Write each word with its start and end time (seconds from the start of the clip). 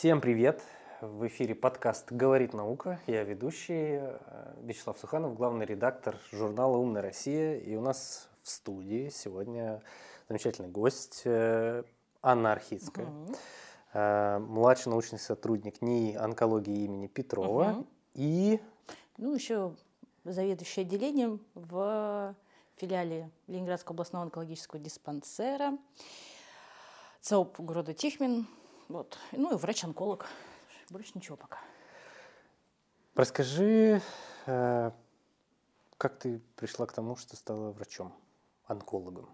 Всем 0.00 0.22
привет! 0.22 0.62
В 1.02 1.26
эфире 1.26 1.54
подкаст 1.54 2.10
«Говорит 2.10 2.54
наука». 2.54 2.98
Я 3.06 3.22
ведущий 3.22 3.98
э, 4.00 4.54
Вячеслав 4.62 4.98
Суханов, 4.98 5.34
главный 5.34 5.66
редактор 5.66 6.16
журнала 6.32 6.78
«Умная 6.78 7.02
Россия». 7.02 7.58
И 7.58 7.76
у 7.76 7.82
нас 7.82 8.30
в 8.42 8.48
студии 8.48 9.10
сегодня 9.10 9.82
замечательный 10.26 10.70
гость 10.70 11.20
э, 11.26 11.84
Анна 12.22 12.52
Архицкая, 12.52 13.08
угу. 13.08 14.46
младший 14.46 14.88
научный 14.88 15.18
сотрудник 15.18 15.82
НИИ 15.82 16.14
онкологии 16.16 16.86
имени 16.86 17.06
Петрова 17.06 17.70
угу. 17.70 17.86
и... 18.14 18.58
Ну, 19.18 19.34
еще 19.34 19.76
заведующий 20.24 20.80
отделением 20.80 21.42
в 21.54 22.34
филиале 22.76 23.28
Ленинградского 23.48 23.96
областного 23.96 24.24
онкологического 24.24 24.80
диспансера 24.80 25.76
ЦОП 27.20 27.60
города 27.60 27.92
Тихмин, 27.92 28.46
вот. 28.90 29.18
Ну 29.32 29.54
и 29.54 29.56
врач-онколог. 29.56 30.26
Больше 30.90 31.12
ничего 31.14 31.36
пока. 31.36 31.58
Расскажи, 33.14 34.02
э, 34.46 34.90
как 35.96 36.18
ты 36.18 36.40
пришла 36.56 36.86
к 36.86 36.92
тому, 36.92 37.14
что 37.14 37.36
стала 37.36 37.70
врачом, 37.70 38.12
онкологом? 38.66 39.28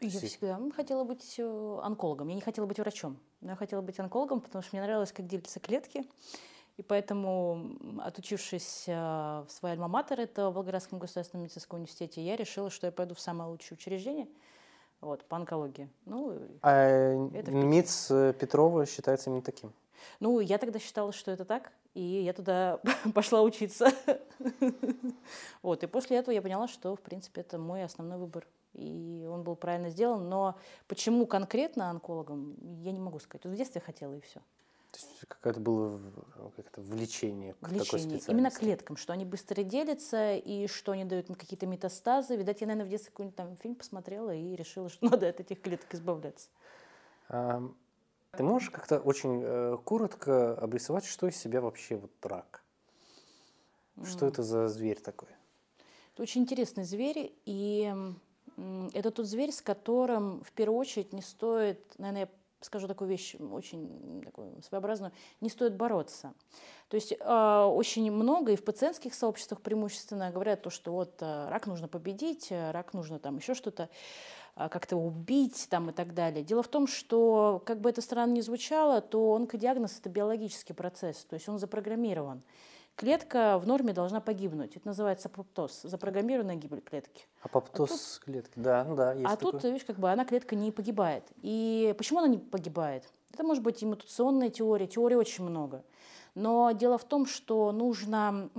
Я 0.00 0.10
всегда 0.10 0.58
хотела 0.74 1.04
быть 1.04 1.36
э, 1.38 1.78
онкологом. 1.82 2.28
Я 2.28 2.34
не 2.34 2.40
хотела 2.40 2.66
быть 2.66 2.80
врачом, 2.80 3.18
но 3.40 3.50
я 3.50 3.56
хотела 3.56 3.80
быть 3.80 3.98
онкологом, 4.00 4.40
потому 4.40 4.62
что 4.62 4.74
мне 4.74 4.82
нравилось, 4.82 5.12
как 5.12 5.26
делятся 5.26 5.60
клетки. 5.60 6.04
И 6.76 6.82
поэтому, 6.82 7.76
отучившись 8.02 8.84
э, 8.88 8.92
в 8.92 9.48
своей 9.50 9.76
альма-матер, 9.76 10.20
это 10.20 10.50
в 10.50 10.54
Волгоградском 10.54 10.98
государственном 10.98 11.44
медицинском 11.44 11.78
университете, 11.78 12.22
я 12.22 12.34
решила, 12.34 12.70
что 12.70 12.86
я 12.86 12.92
пойду 12.92 13.14
в 13.14 13.20
самое 13.20 13.48
лучшее 13.50 13.76
учреждение– 13.76 14.26
вот, 15.00 15.24
по 15.24 15.36
онкологии. 15.36 15.88
Ну, 16.04 16.38
а 16.62 17.14
МИЦ 17.14 18.10
э, 18.10 18.34
Петрова 18.38 18.86
считается 18.86 19.30
именно 19.30 19.42
таким? 19.42 19.72
Ну, 20.20 20.40
я 20.40 20.58
тогда 20.58 20.78
считала, 20.78 21.12
что 21.12 21.30
это 21.30 21.44
так, 21.44 21.72
и 21.94 22.02
я 22.02 22.32
туда 22.32 22.80
пошла 23.14 23.42
учиться. 23.42 23.88
вот, 25.62 25.82
и 25.82 25.86
после 25.86 26.18
этого 26.18 26.34
я 26.34 26.42
поняла, 26.42 26.68
что, 26.68 26.96
в 26.96 27.00
принципе, 27.00 27.40
это 27.42 27.58
мой 27.58 27.84
основной 27.84 28.18
выбор. 28.18 28.46
И 28.74 29.26
он 29.30 29.42
был 29.42 29.56
правильно 29.56 29.88
сделан, 29.88 30.28
но 30.28 30.56
почему 30.86 31.26
конкретно 31.26 31.88
онкологом, 31.88 32.56
я 32.82 32.92
не 32.92 33.00
могу 33.00 33.18
сказать. 33.18 33.44
Вот 33.44 33.54
в 33.54 33.56
детстве 33.56 33.80
хотела, 33.80 34.14
и 34.14 34.20
все. 34.20 34.40
То 34.96 35.02
есть 35.02 35.20
какое-то 35.28 35.60
было 35.60 36.00
как-то 36.56 36.80
влечение 36.80 37.52
к 37.52 37.68
влечение. 37.68 37.84
такой 37.84 37.98
специальности. 38.00 38.30
Именно 38.30 38.50
клеткам, 38.50 38.96
что 38.96 39.12
они 39.12 39.26
быстро 39.26 39.62
делятся 39.62 40.36
и 40.36 40.66
что 40.68 40.92
они 40.92 41.04
дают 41.04 41.26
какие-то 41.26 41.66
метастазы. 41.66 42.36
Видать, 42.36 42.62
я, 42.62 42.66
наверное, 42.66 42.86
в 42.86 42.90
детстве 42.90 43.10
какой-нибудь 43.10 43.36
там 43.36 43.56
фильм 43.58 43.74
посмотрела 43.74 44.34
и 44.34 44.56
решила, 44.56 44.88
что 44.88 45.04
надо 45.10 45.28
от 45.28 45.40
этих 45.40 45.60
клеток 45.60 45.92
избавляться. 45.92 46.48
А, 47.28 47.62
ты 48.30 48.42
можешь 48.42 48.70
как-то 48.70 48.98
очень 48.98 49.42
э, 49.44 49.76
коротко 49.84 50.54
обрисовать, 50.56 51.04
что 51.04 51.26
из 51.28 51.36
себя 51.36 51.60
вообще 51.60 51.96
вот 51.96 52.12
рак? 52.22 52.62
Что 54.02 54.24
mm. 54.24 54.28
это 54.28 54.42
за 54.42 54.68
зверь 54.68 55.00
такой? 55.00 55.28
Это 56.14 56.22
очень 56.22 56.42
интересный 56.42 56.84
зверь, 56.84 57.34
и 57.44 57.94
это 58.94 59.10
тот 59.10 59.26
зверь, 59.26 59.52
с 59.52 59.60
которым 59.60 60.42
в 60.42 60.52
первую 60.52 60.78
очередь 60.78 61.12
не 61.12 61.20
стоит, 61.20 61.80
наверное, 61.98 62.30
скажу 62.66 62.88
такую 62.88 63.08
вещь 63.08 63.36
очень 63.36 64.22
такую 64.24 64.62
своеобразную, 64.62 65.12
не 65.40 65.48
стоит 65.48 65.74
бороться. 65.74 66.34
То 66.88 66.96
есть 66.96 67.12
э, 67.12 67.62
очень 67.64 68.10
много 68.12 68.52
и 68.52 68.56
в 68.56 68.64
пациентских 68.64 69.14
сообществах 69.14 69.60
преимущественно 69.60 70.30
говорят 70.30 70.62
то, 70.62 70.70
что 70.70 70.92
вот 70.92 71.16
э, 71.20 71.48
рак 71.48 71.66
нужно 71.66 71.88
победить, 71.88 72.48
э, 72.50 72.70
рак 72.72 72.92
нужно 72.92 73.18
там 73.18 73.38
еще 73.38 73.54
что-то 73.54 73.88
как-то 74.54 74.96
убить 74.96 75.66
там 75.68 75.90
и 75.90 75.92
так 75.92 76.14
далее. 76.14 76.42
Дело 76.42 76.62
в 76.62 76.68
том, 76.68 76.86
что 76.86 77.62
как 77.66 77.82
бы 77.82 77.90
это 77.90 78.00
странно 78.00 78.32
ни 78.32 78.40
звучало, 78.40 79.02
то 79.02 79.34
онкодиагноз– 79.34 79.98
это 80.00 80.08
биологический 80.08 80.72
процесс, 80.72 81.26
то 81.26 81.34
есть 81.34 81.46
он 81.46 81.58
запрограммирован 81.58 82.42
клетка 82.96 83.58
в 83.58 83.66
норме 83.66 83.92
должна 83.92 84.20
погибнуть. 84.20 84.76
Это 84.76 84.88
называется 84.88 85.28
апоптоз, 85.28 85.82
запрограммированная 85.82 86.56
гибель 86.56 86.80
клетки. 86.80 87.26
Апоптоз 87.42 87.90
а 87.90 87.94
тут, 87.94 88.24
клетки, 88.24 88.52
да, 88.56 88.84
ну 88.84 88.96
да, 88.96 89.12
есть 89.12 89.26
А 89.26 89.36
такое. 89.36 89.52
тут, 89.52 89.64
видишь, 89.64 89.84
как 89.84 89.98
бы 89.98 90.10
она 90.10 90.24
клетка 90.24 90.56
не 90.56 90.72
погибает. 90.72 91.24
И 91.42 91.94
почему 91.96 92.18
она 92.20 92.28
не 92.28 92.38
погибает? 92.38 93.04
Это 93.32 93.44
может 93.44 93.62
быть 93.62 93.84
иммутационная 93.84 94.48
теория, 94.48 94.86
теорий 94.86 95.16
очень 95.16 95.44
много. 95.44 95.84
Но 96.34 96.72
дело 96.72 96.98
в 96.98 97.04
том, 97.04 97.26
что 97.26 97.70
нужно 97.72 98.50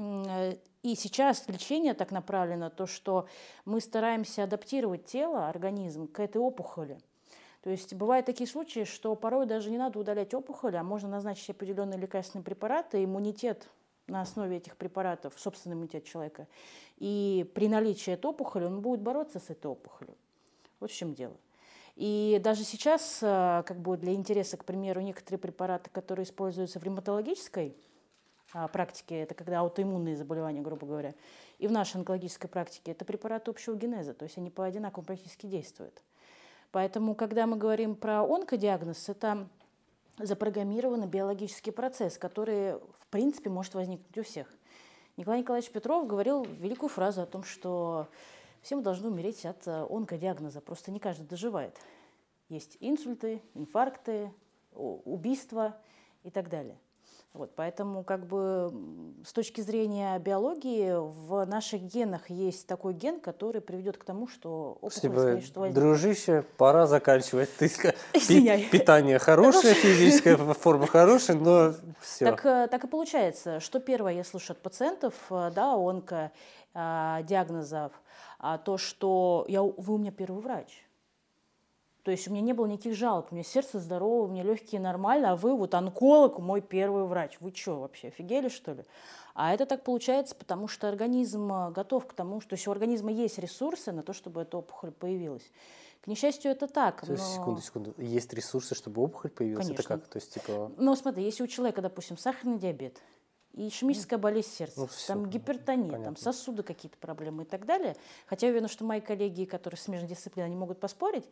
и 0.83 0.95
сейчас 0.95 1.47
лечение 1.47 1.93
так 1.93 2.11
направлено, 2.11 2.69
то, 2.69 2.85
что 2.85 3.27
мы 3.65 3.81
стараемся 3.81 4.43
адаптировать 4.43 5.05
тело, 5.05 5.49
организм 5.49 6.07
к 6.07 6.19
этой 6.19 6.37
опухоли. 6.37 6.99
То 7.63 7.71
есть 7.71 7.93
бывают 7.93 8.25
такие 8.25 8.47
случаи, 8.47 8.85
что 8.85 9.15
порой 9.15 9.45
даже 9.45 9.69
не 9.69 9.77
надо 9.77 9.99
удалять 9.99 10.33
опухоль, 10.33 10.77
а 10.77 10.83
можно 10.83 11.09
назначить 11.09 11.49
определенные 11.49 11.99
лекарственные 11.99 12.45
препараты, 12.45 13.03
иммунитет 13.03 13.67
на 14.07 14.21
основе 14.21 14.57
этих 14.57 14.77
препаратов 14.77 15.33
собственный 15.37 15.75
иммунитет 15.75 16.05
человека. 16.05 16.47
И 16.97 17.49
при 17.53 17.67
наличии 17.67 18.13
этой 18.13 18.27
опухоли 18.27 18.65
он 18.65 18.81
будет 18.81 19.01
бороться 19.01 19.39
с 19.39 19.49
этой 19.49 19.67
опухолью. 19.67 20.15
Вот 20.79 20.91
в 20.91 20.95
чем 20.95 21.13
дело. 21.13 21.35
И 21.95 22.39
даже 22.43 22.63
сейчас, 22.63 23.19
э, 23.21 23.63
как 23.65 23.79
бы 23.79 23.97
для 23.97 24.13
интереса, 24.13 24.55
к 24.55 24.65
примеру, 24.65 25.01
некоторые 25.01 25.39
препараты, 25.39 25.89
которые 25.89 26.25
используются 26.25 26.79
в 26.79 26.83
ревматологической 26.83 27.75
а, 28.53 28.67
практике, 28.67 29.21
это 29.21 29.33
когда 29.33 29.59
аутоиммунные 29.59 30.15
заболевания, 30.15 30.61
грубо 30.61 30.85
говоря, 30.85 31.15
и 31.57 31.67
в 31.67 31.71
нашей 31.71 31.97
онкологической 31.97 32.49
практике, 32.49 32.91
это 32.91 33.03
препараты 33.03 33.49
общего 33.49 33.75
генеза, 33.75 34.13
то 34.13 34.23
есть 34.23 34.37
они 34.37 34.51
по 34.51 34.63
одинаковому 34.63 35.07
практически 35.07 35.47
действуют. 35.47 36.03
Поэтому, 36.71 37.15
когда 37.15 37.47
мы 37.47 37.57
говорим 37.57 37.95
про 37.95 38.23
онкодиагноз, 38.23 39.09
это 39.09 39.47
запрограммированный 40.19 41.07
биологический 41.07 41.71
процесс, 41.71 42.17
который, 42.17 42.75
в 43.07 43.09
принципе, 43.09 43.49
может 43.49 43.73
возникнуть 43.73 44.17
у 44.17 44.23
всех. 44.23 44.53
Николай 45.15 45.39
Николаевич 45.39 45.71
Петров 45.71 46.07
говорил 46.07 46.43
великую 46.43 46.89
фразу 46.89 47.21
о 47.21 47.25
том, 47.25 47.43
что 47.43 48.09
все 48.61 48.75
мы 48.75 48.81
должны 48.81 49.07
умереть 49.07 49.45
от 49.45 49.65
э, 49.65 49.87
онкодиагноза, 49.89 50.59
просто 50.59 50.91
не 50.91 50.99
каждый 50.99 51.25
доживает. 51.25 51.77
Есть 52.49 52.75
инсульты, 52.81 53.41
инфаркты, 53.53 54.33
убийства 54.73 55.79
и 56.23 56.29
так 56.29 56.49
далее. 56.49 56.77
Вот, 57.33 57.53
поэтому 57.55 58.03
как 58.03 58.25
бы 58.25 58.73
с 59.23 59.31
точки 59.31 59.61
зрения 59.61 60.17
биологии 60.17 60.93
в 60.95 61.45
наших 61.45 61.83
генах 61.83 62.31
есть 62.31 62.65
такой 62.65 62.93
ген, 62.93 63.19
который 63.19 63.61
приведет 63.61 63.97
к 63.97 64.03
тому, 64.03 64.27
что 64.27 64.79
опухоль, 64.81 65.11
скорее 65.11 65.41
всего, 65.41 65.67
Дружище, 65.67 66.43
пора 66.57 66.87
заканчивать. 66.87 67.49
Ты, 67.57 67.69
питание 68.71 69.19
хорошее, 69.19 69.75
физическая 69.75 70.35
форма 70.37 70.87
хорошая, 70.87 71.37
но 71.37 71.73
все. 72.01 72.25
Так, 72.25 72.45
э, 72.45 72.67
так 72.71 72.83
и 72.85 72.87
получается, 72.87 73.59
что 73.59 73.79
первое 73.79 74.13
я 74.13 74.23
слышу 74.23 74.53
от 74.53 74.61
пациентов, 74.61 75.13
э, 75.29 75.51
да, 75.53 75.75
онко, 75.75 76.31
э, 76.73 77.19
диагнозов, 77.23 77.91
а 78.39 78.57
то, 78.57 78.79
что 78.79 79.45
я, 79.47 79.61
вы 79.61 79.93
у 79.93 79.97
меня 79.99 80.11
первый 80.11 80.41
врач. 80.41 80.86
То 82.07 82.11
есть 82.11 82.25
у 82.29 82.31
меня 82.31 82.39
не 82.39 82.53
было 82.53 82.67
никаких 82.67 82.95
жалоб, 82.95 83.27
у 83.31 83.35
меня 83.35 83.43
сердце 83.43 83.81
здорово, 83.81 84.23
у 84.23 84.27
меня 84.27 84.41
легкие 84.41 84.79
нормально, 84.79 85.31
а 85.31 85.35
вы 85.35 85.53
вот 85.53 85.73
онколог, 85.75 86.39
мой 86.39 86.61
первый 86.61 87.03
врач. 87.03 87.35
Вы 87.41 87.51
что 87.53 87.81
вообще, 87.81 88.07
офигели 88.07 88.47
что 88.47 88.71
ли? 88.71 88.85
А 89.35 89.53
это 89.53 89.65
так 89.65 89.83
получается, 89.83 90.33
потому 90.33 90.69
что 90.69 90.87
организм 90.87 91.51
э, 91.51 91.71
готов 91.71 92.07
к 92.07 92.13
тому, 92.13 92.39
что 92.39 92.55
есть 92.55 92.65
у 92.65 92.71
организма 92.71 93.11
есть 93.11 93.37
ресурсы 93.39 93.91
на 93.91 94.03
то, 94.03 94.13
чтобы 94.13 94.43
эта 94.43 94.55
опухоль 94.55 94.91
появилась. 94.91 95.51
К 96.01 96.07
несчастью, 96.07 96.49
это 96.49 96.67
так. 96.67 97.05
То 97.05 97.11
есть, 97.11 97.25
но... 97.25 97.41
секунду, 97.41 97.61
секунду. 97.61 97.93
Есть 97.97 98.31
ресурсы, 98.31 98.73
чтобы 98.73 99.01
опухоль 99.01 99.31
появилась? 99.31 99.65
Конечно. 99.65 99.81
Это 99.81 99.99
как? 99.99 100.07
То 100.07 100.17
есть, 100.17 100.33
типа... 100.33 100.71
Ну, 100.77 100.95
смотри, 100.95 101.25
если 101.25 101.43
у 101.43 101.47
человека, 101.47 101.81
допустим, 101.81 102.17
сахарный 102.17 102.57
диабет, 102.57 103.01
и 103.57 103.69
ишемическая 103.69 104.19
болезнь 104.19 104.51
сердца, 104.51 104.81
ну, 104.81 104.87
все, 104.87 105.07
там 105.07 105.25
гипертония, 105.25 105.91
понятно. 105.91 106.05
там 106.05 106.15
сосуды 106.15 106.61
какие-то 106.61 106.97
проблемы 106.99 107.43
и 107.43 107.45
так 107.45 107.65
далее. 107.65 107.95
Хотя 108.27 108.47
я 108.47 108.51
уверена, 108.51 108.69
что 108.69 108.85
мои 108.85 109.01
коллеги, 109.01 109.45
которые 109.45 109.79
смежной 109.79 110.07
дисциплины, 110.07 110.45
они 110.45 110.55
могут 110.55 110.79
поспорить. 110.79 111.25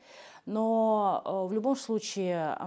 Но 0.46 1.22
э, 1.24 1.48
в 1.48 1.54
любом 1.54 1.76
случае, 1.76 2.58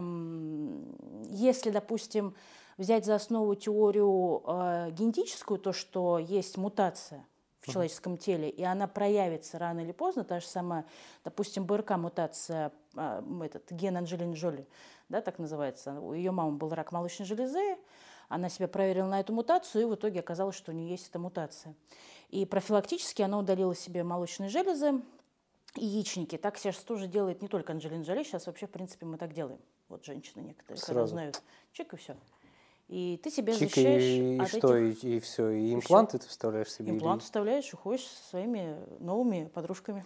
если, 1.29 1.71
допустим, 1.71 2.35
взять 2.77 3.05
за 3.05 3.17
основу 3.17 3.57
теорию 3.57 4.43
э, 4.47 4.91
генетическую, 4.93 5.59
то, 5.59 5.73
что 5.73 6.19
есть 6.19 6.57
мутация 6.57 7.27
в 7.61 7.73
человеческом 7.73 8.17
теле, 8.17 8.49
и 8.49 8.63
она 8.63 8.87
проявится 8.87 9.59
рано 9.59 9.81
или 9.81 9.93
поздно, 9.93 10.23
та 10.23 10.39
же 10.39 10.47
самая, 10.47 10.85
допустим, 11.25 11.65
БРК-мутация, 11.65 12.71
э, 12.95 13.23
этот 13.43 13.73
ген 13.73 13.97
Анджелины 13.97 14.35
Джоли, 14.35 14.69
да, 15.09 15.21
так 15.21 15.41
называется, 15.41 15.99
у 16.01 16.13
ее 16.13 16.31
мамы 16.31 16.57
был 16.57 16.69
рак 16.71 16.93
молочной 16.93 17.27
железы, 17.27 17.77
она 18.29 18.49
себя 18.49 18.69
проверила 18.69 19.07
на 19.07 19.21
эту 19.21 19.33
мутацию, 19.33 19.83
и 19.83 19.85
в 19.87 19.95
итоге 19.95 20.21
оказалось, 20.21 20.57
что 20.57 20.73
у 20.73 20.75
нее 20.75 20.91
есть 20.91 21.09
эта 21.09 21.19
мутация. 21.19 21.75
И 22.31 22.45
профилактически 22.45 23.23
она 23.23 23.39
удалила 23.39 23.75
себе 23.75 24.05
молочные 24.05 24.51
железы, 24.51 25.01
и 25.75 25.85
яичники. 25.85 26.37
Так 26.37 26.59
сейчас 26.59 26.77
тоже 26.77 27.07
делает 27.07 27.43
не 27.43 27.49
только 27.49 27.73
Анджелина 27.73 28.03
Джоли, 28.03 28.23
сейчас 28.23 28.47
вообще, 28.47 28.67
в 28.67 28.71
принципе, 28.71 29.07
мы 29.07 29.19
так 29.19 29.33
делаем. 29.33 29.61
Вот 29.89 30.05
женщины 30.05 30.43
некоторые, 30.43 30.79
Сразу. 30.79 30.87
когда 30.87 31.03
узнают. 31.05 31.43
Чик 31.73 31.95
и 31.95 31.97
все. 31.97 32.17
И 32.89 33.21
ты 33.23 33.31
себя 33.31 33.53
Чик 33.53 33.71
защищаешь 33.71 34.03
и, 34.03 34.39
от 34.39 34.49
что, 34.49 34.77
этих... 34.77 35.05
и, 35.05 35.17
и 35.17 35.21
все, 35.21 35.51
и 35.51 35.75
импланты 35.75 36.17
и 36.17 36.21
ты 36.21 36.29
вставляешь 36.29 36.73
себе? 36.73 36.91
Имплант 36.91 37.21
или... 37.21 37.27
вставляешь, 37.27 37.75
уходишь 37.75 38.07
со 38.07 38.31
своими 38.31 38.77
новыми 38.99 39.51
подружками. 39.53 40.05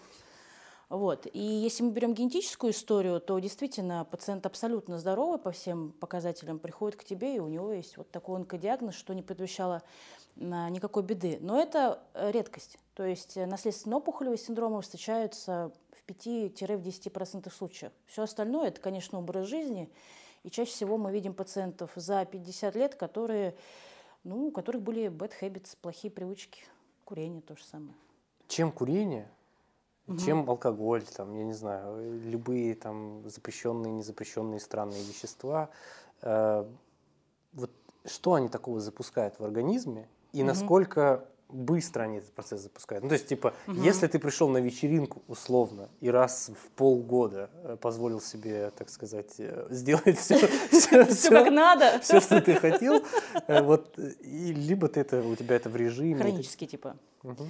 Вот. 0.92 1.26
И 1.32 1.40
если 1.40 1.84
мы 1.84 1.90
берем 1.90 2.12
генетическую 2.12 2.74
историю, 2.74 3.18
то 3.18 3.38
действительно 3.38 4.04
пациент 4.04 4.44
абсолютно 4.44 4.98
здоровый 4.98 5.38
по 5.38 5.50
всем 5.50 5.92
показателям, 5.92 6.58
приходит 6.58 7.00
к 7.00 7.04
тебе, 7.04 7.36
и 7.36 7.38
у 7.38 7.48
него 7.48 7.72
есть 7.72 7.96
вот 7.96 8.10
такой 8.10 8.36
онкодиагноз, 8.36 8.94
что 8.94 9.14
не 9.14 9.22
предвещало 9.22 9.82
никакой 10.36 11.02
беды. 11.02 11.38
Но 11.40 11.58
это 11.58 12.02
э, 12.12 12.30
редкость. 12.30 12.76
То 12.92 13.06
есть 13.06 13.38
э, 13.38 13.46
наследственные 13.46 13.96
опухолевые 13.96 14.36
синдромы 14.36 14.82
встречаются 14.82 15.72
в 15.92 16.10
5-10% 16.10 17.50
случаев. 17.50 17.92
Все 18.04 18.24
остальное– 18.24 18.68
это, 18.68 18.82
конечно, 18.82 19.18
образ 19.18 19.46
жизни. 19.46 19.90
И 20.42 20.50
чаще 20.50 20.72
всего 20.72 20.98
мы 20.98 21.10
видим 21.10 21.32
пациентов 21.32 21.92
за 21.94 22.26
50 22.26 22.74
лет, 22.76 22.96
которые, 22.96 23.56
ну, 24.24 24.48
у 24.48 24.50
которых 24.50 24.82
были 24.82 25.06
bad 25.06 25.32
habits, 25.40 25.74
плохие 25.80 26.10
привычки. 26.10 26.64
Курение 27.06 27.40
то 27.40 27.56
же 27.56 27.64
самое. 27.64 27.94
Чем 28.46 28.70
курение 28.70 29.30
угу. 30.12 30.20
чем 30.20 30.48
алкоголь, 30.48 31.02
там, 31.02 31.34
я 31.34 31.44
не 31.44 31.52
знаю, 31.52 32.20
любые 32.22 32.74
там 32.74 33.28
запрещенные, 33.28 33.92
незапрещенные 33.92 34.60
странные 34.60 35.02
вещества. 35.02 35.70
Э, 36.22 36.64
вот 37.52 37.70
что 38.04 38.34
они 38.34 38.48
такого 38.48 38.80
запускают 38.80 39.38
в 39.38 39.44
организме 39.44 40.08
и 40.32 40.40
угу. 40.40 40.48
насколько 40.48 41.24
быстро 41.52 42.04
они 42.04 42.18
этот 42.18 42.32
процесс 42.32 42.62
запускают. 42.62 43.02
Ну, 43.02 43.08
то 43.08 43.14
есть, 43.14 43.28
типа, 43.28 43.54
угу. 43.66 43.80
если 43.80 44.06
ты 44.06 44.18
пришел 44.18 44.48
на 44.48 44.58
вечеринку, 44.58 45.22
условно, 45.28 45.88
и 46.00 46.10
раз 46.10 46.50
в 46.50 46.70
полгода 46.70 47.50
э, 47.64 47.76
позволил 47.80 48.20
себе, 48.20 48.72
так 48.76 48.88
сказать, 48.90 49.34
э, 49.38 49.66
сделать 49.70 50.18
все, 50.18 50.36
все, 50.70 51.04
все 51.04 51.30
как 51.30 51.50
надо, 51.50 52.00
все, 52.00 52.20
что 52.20 52.40
ты 52.40 52.54
хотел, 52.54 53.02
вот, 53.48 53.98
и 53.98 54.52
либо 54.52 54.88
ты 54.88 55.00
это, 55.00 55.22
у 55.22 55.36
тебя 55.36 55.56
это 55.56 55.68
в 55.68 55.76
режиме. 55.76 56.20
Хронический, 56.20 56.66
типа. 56.66 56.96
Угу. 57.22 57.46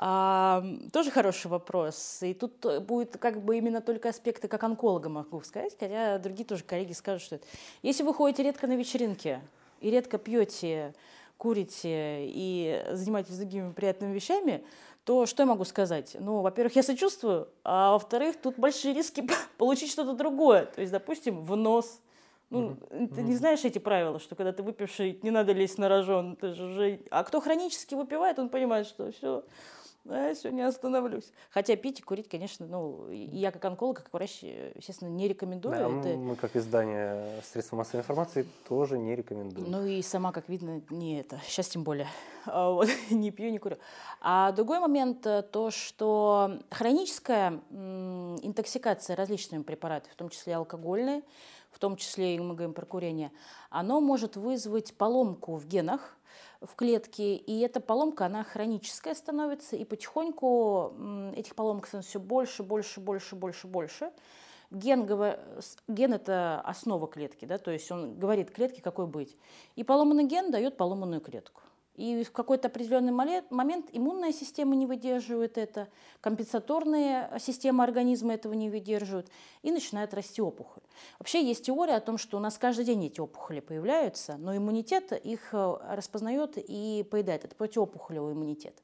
А, 0.00 0.64
тоже 0.92 1.10
хороший 1.10 1.48
вопрос. 1.48 2.22
И 2.22 2.32
тут 2.32 2.64
э, 2.64 2.78
будет 2.78 3.16
как 3.16 3.42
бы 3.42 3.58
именно 3.58 3.80
только 3.80 4.10
аспекты, 4.10 4.46
как 4.46 4.62
онколога 4.62 5.08
могу 5.08 5.42
сказать, 5.42 5.76
хотя 5.78 6.18
другие 6.18 6.46
тоже 6.46 6.62
коллеги 6.62 6.92
скажут, 6.92 7.22
что 7.22 7.34
это. 7.34 7.46
Если 7.82 8.04
вы 8.04 8.14
ходите 8.14 8.44
редко 8.44 8.68
на 8.68 8.76
вечеринки 8.76 9.40
и 9.80 9.90
редко 9.90 10.18
пьете, 10.18 10.94
курите 11.38 12.26
и 12.26 12.84
занимаетесь 12.90 13.38
другими 13.38 13.72
приятными 13.72 14.12
вещами, 14.12 14.64
то 15.04 15.24
что 15.24 15.44
я 15.44 15.46
могу 15.46 15.64
сказать? 15.64 16.16
Ну, 16.20 16.42
во-первых, 16.42 16.76
я 16.76 16.82
сочувствую, 16.82 17.48
а 17.64 17.92
во-вторых, 17.92 18.36
тут 18.42 18.58
большие 18.58 18.92
риски 18.92 19.26
получить 19.56 19.90
что-то 19.90 20.12
другое. 20.12 20.66
То 20.66 20.82
есть, 20.82 20.92
допустим, 20.92 21.42
в 21.42 21.56
нос. 21.56 22.02
Ну, 22.50 22.70
mm-hmm. 22.90 23.14
ты 23.14 23.22
не 23.22 23.34
знаешь 23.34 23.64
эти 23.64 23.78
правила, 23.78 24.18
что 24.18 24.34
когда 24.34 24.52
ты 24.52 24.62
выпивший, 24.62 25.18
не 25.22 25.30
надо 25.30 25.52
лезть 25.52 25.78
на 25.78 25.88
рожон. 25.88 26.36
Ты 26.36 26.54
же 26.54 26.64
уже... 26.64 27.00
А 27.10 27.22
кто 27.24 27.40
хронически 27.40 27.94
выпивает, 27.94 28.38
он 28.38 28.48
понимает, 28.48 28.86
что 28.86 29.10
все, 29.12 29.44
а, 30.10 30.34
все, 30.34 30.50
не 30.50 30.62
остановлюсь. 30.62 31.32
Хотя 31.50 31.76
пить 31.76 32.00
и 32.00 32.02
курить, 32.02 32.28
конечно, 32.28 32.66
ну, 32.66 33.08
я 33.10 33.50
как 33.50 33.64
онколог, 33.64 33.98
как 33.98 34.12
врач, 34.12 34.42
естественно, 34.42 35.08
не 35.08 35.28
рекомендую. 35.28 35.74
Да, 35.74 35.88
это... 35.88 36.18
Мы 36.18 36.36
как 36.36 36.56
издание 36.56 37.42
средств 37.42 37.72
массовой 37.72 38.00
информации 38.00 38.46
тоже 38.68 38.98
не 38.98 39.14
рекомендуем. 39.14 39.70
Ну 39.70 39.84
и 39.84 40.00
сама, 40.02 40.32
как 40.32 40.48
видно, 40.48 40.82
не 40.90 41.20
это, 41.20 41.40
сейчас 41.44 41.68
тем 41.68 41.84
более, 41.84 42.08
а 42.46 42.70
вот, 42.70 42.88
не 43.10 43.30
пью, 43.30 43.50
не 43.50 43.58
курю. 43.58 43.76
А 44.20 44.52
другой 44.52 44.80
момент, 44.80 45.26
э, 45.26 45.42
то, 45.42 45.70
что 45.70 46.58
хроническая 46.70 47.60
интоксикация 47.70 49.16
различными 49.16 49.62
препаратами, 49.62 50.12
в 50.12 50.16
том 50.16 50.28
числе 50.30 50.56
алкогольные, 50.56 51.22
в 51.70 51.78
том 51.78 51.96
числе 51.96 52.34
и 52.34 52.40
мы 52.40 52.54
говорим 52.54 52.74
про 52.74 52.86
курение, 52.86 53.30
оно 53.70 54.00
может 54.00 54.36
вызвать 54.36 54.94
поломку 54.94 55.56
в 55.56 55.66
генах, 55.66 56.16
в 56.60 56.74
клетке, 56.74 57.36
и 57.36 57.60
эта 57.60 57.80
поломка, 57.80 58.26
она 58.26 58.42
хроническая 58.44 59.14
становится, 59.14 59.76
и 59.76 59.84
потихоньку 59.84 60.92
этих 61.36 61.54
поломок 61.54 61.86
становится 61.86 62.10
все 62.10 62.20
больше, 62.20 62.62
больше, 62.62 63.00
больше, 63.00 63.36
больше, 63.36 63.66
больше. 63.66 64.12
Ген, 64.70 65.06
ген– 65.88 66.12
это 66.14 66.60
основа 66.60 67.06
клетки, 67.06 67.46
да, 67.46 67.58
то 67.58 67.70
есть 67.70 67.90
он 67.90 68.18
говорит 68.18 68.50
клетке, 68.50 68.82
какой 68.82 69.06
быть. 69.06 69.36
И 69.76 69.84
поломанный 69.84 70.24
ген 70.24 70.50
дает 70.50 70.76
поломанную 70.76 71.20
клетку. 71.20 71.62
И 71.98 72.22
в 72.22 72.30
какой-то 72.30 72.68
определенный 72.68 73.10
момент 73.10 73.86
иммунная 73.92 74.32
система 74.32 74.76
не 74.76 74.86
выдерживает 74.86 75.58
это, 75.58 75.88
компенсаторные 76.20 77.28
системы 77.40 77.82
организма 77.82 78.34
этого 78.34 78.52
не 78.52 78.70
выдерживают, 78.70 79.28
и 79.62 79.72
начинает 79.72 80.14
расти 80.14 80.40
опухоль. 80.40 80.84
Вообще 81.18 81.44
есть 81.44 81.66
теория 81.66 81.96
о 81.96 82.00
том, 82.00 82.16
что 82.16 82.36
у 82.36 82.40
нас 82.40 82.56
каждый 82.56 82.84
день 82.84 83.06
эти 83.06 83.20
опухоли 83.20 83.58
появляются, 83.58 84.36
но 84.36 84.56
иммунитет 84.56 85.10
их 85.10 85.48
э, 85.52 85.76
распознает 85.90 86.52
и 86.56 87.04
поедает. 87.10 87.44
Это 87.44 87.56
противоопухолевый 87.56 88.34
иммунитет. 88.34 88.80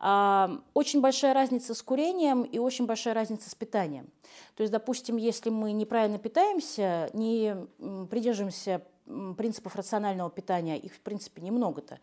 А, 0.00 0.50
очень 0.74 1.00
большая 1.00 1.34
разница 1.34 1.74
с 1.74 1.82
курением 1.82 2.42
и 2.42 2.58
очень 2.58 2.86
большая 2.86 3.14
разница 3.14 3.48
с 3.48 3.54
питанием. 3.54 4.10
То 4.56 4.64
есть, 4.64 4.72
допустим, 4.72 5.16
если 5.16 5.48
мы 5.48 5.70
неправильно 5.70 6.18
питаемся, 6.18 7.08
не 7.12 7.54
придерживаемся 8.10 8.82
принципов 9.36 9.76
рационального 9.76 10.30
питания, 10.30 10.78
их 10.78 10.94
в 10.94 11.00
принципе 11.00 11.42
немного-то, 11.42 11.94
э, 11.94 11.98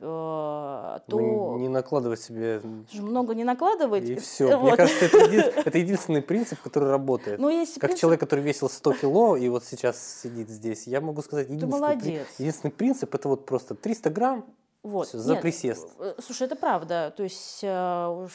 то... 0.00 1.00
Ну, 1.08 1.58
не 1.58 1.68
накладывать 1.68 2.20
себе... 2.20 2.60
Много 2.94 3.34
не 3.34 3.44
накладывать. 3.44 4.08
И 4.08 4.16
все. 4.16 4.56
Вот. 4.56 4.62
Мне 4.62 4.76
кажется, 4.76 5.04
это, 5.04 5.18
един... 5.18 5.40
это 5.40 5.78
единственный 5.78 6.22
принцип, 6.22 6.60
который 6.60 6.88
работает. 6.88 7.38
Ну, 7.38 7.48
если 7.48 7.80
как 7.80 7.90
принцип... 7.90 8.00
человек, 8.00 8.20
который 8.20 8.40
весил 8.40 8.68
100 8.68 8.92
кило 8.94 9.36
и 9.36 9.48
вот 9.48 9.64
сейчас 9.64 10.20
сидит 10.22 10.48
здесь, 10.48 10.86
я 10.86 11.00
могу 11.00 11.22
сказать, 11.22 11.48
единственный, 11.48 11.98
при... 11.98 12.20
единственный 12.38 12.70
принцип, 12.70 13.14
это 13.14 13.28
вот 13.28 13.46
просто 13.46 13.74
300 13.74 14.10
грамм, 14.10 14.44
вот. 14.86 15.08
Все, 15.08 15.18
за 15.18 15.32
Нет, 15.32 15.42
присест. 15.42 15.88
Э, 15.98 16.14
слушай, 16.20 16.44
это 16.44 16.54
правда. 16.54 17.12
То 17.16 17.24
есть, 17.24 17.58
э, 17.62 18.28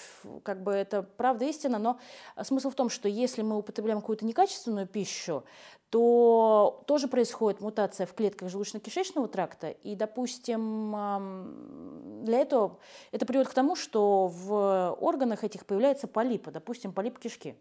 как 0.43 0.61
бы 0.61 0.73
это 0.73 1.01
правда 1.01 1.45
истина, 1.45 1.79
но 1.79 1.97
смысл 2.43 2.69
в 2.69 2.75
том, 2.75 2.89
что 2.89 3.07
если 3.07 3.41
мы 3.41 3.57
употребляем 3.57 4.01
какую-то 4.01 4.25
некачественную 4.25 4.85
пищу, 4.85 5.45
то 5.91 6.83
тоже 6.87 7.09
происходит 7.09 7.59
мутация 7.59 8.05
в 8.05 8.13
клетках 8.13 8.49
желудочно-кишечного 8.49 9.27
тракта. 9.27 9.71
И, 9.71 9.95
допустим, 9.95 10.95
для 12.23 12.39
этого 12.39 12.79
это 13.11 13.25
приводит 13.25 13.51
к 13.51 13.53
тому, 13.53 13.75
что 13.75 14.27
в 14.27 14.95
органах 15.01 15.43
этих 15.43 15.65
появляется 15.65 16.07
полипа, 16.07 16.49
допустим, 16.49 16.93
полип 16.93 17.19
кишки. 17.19 17.57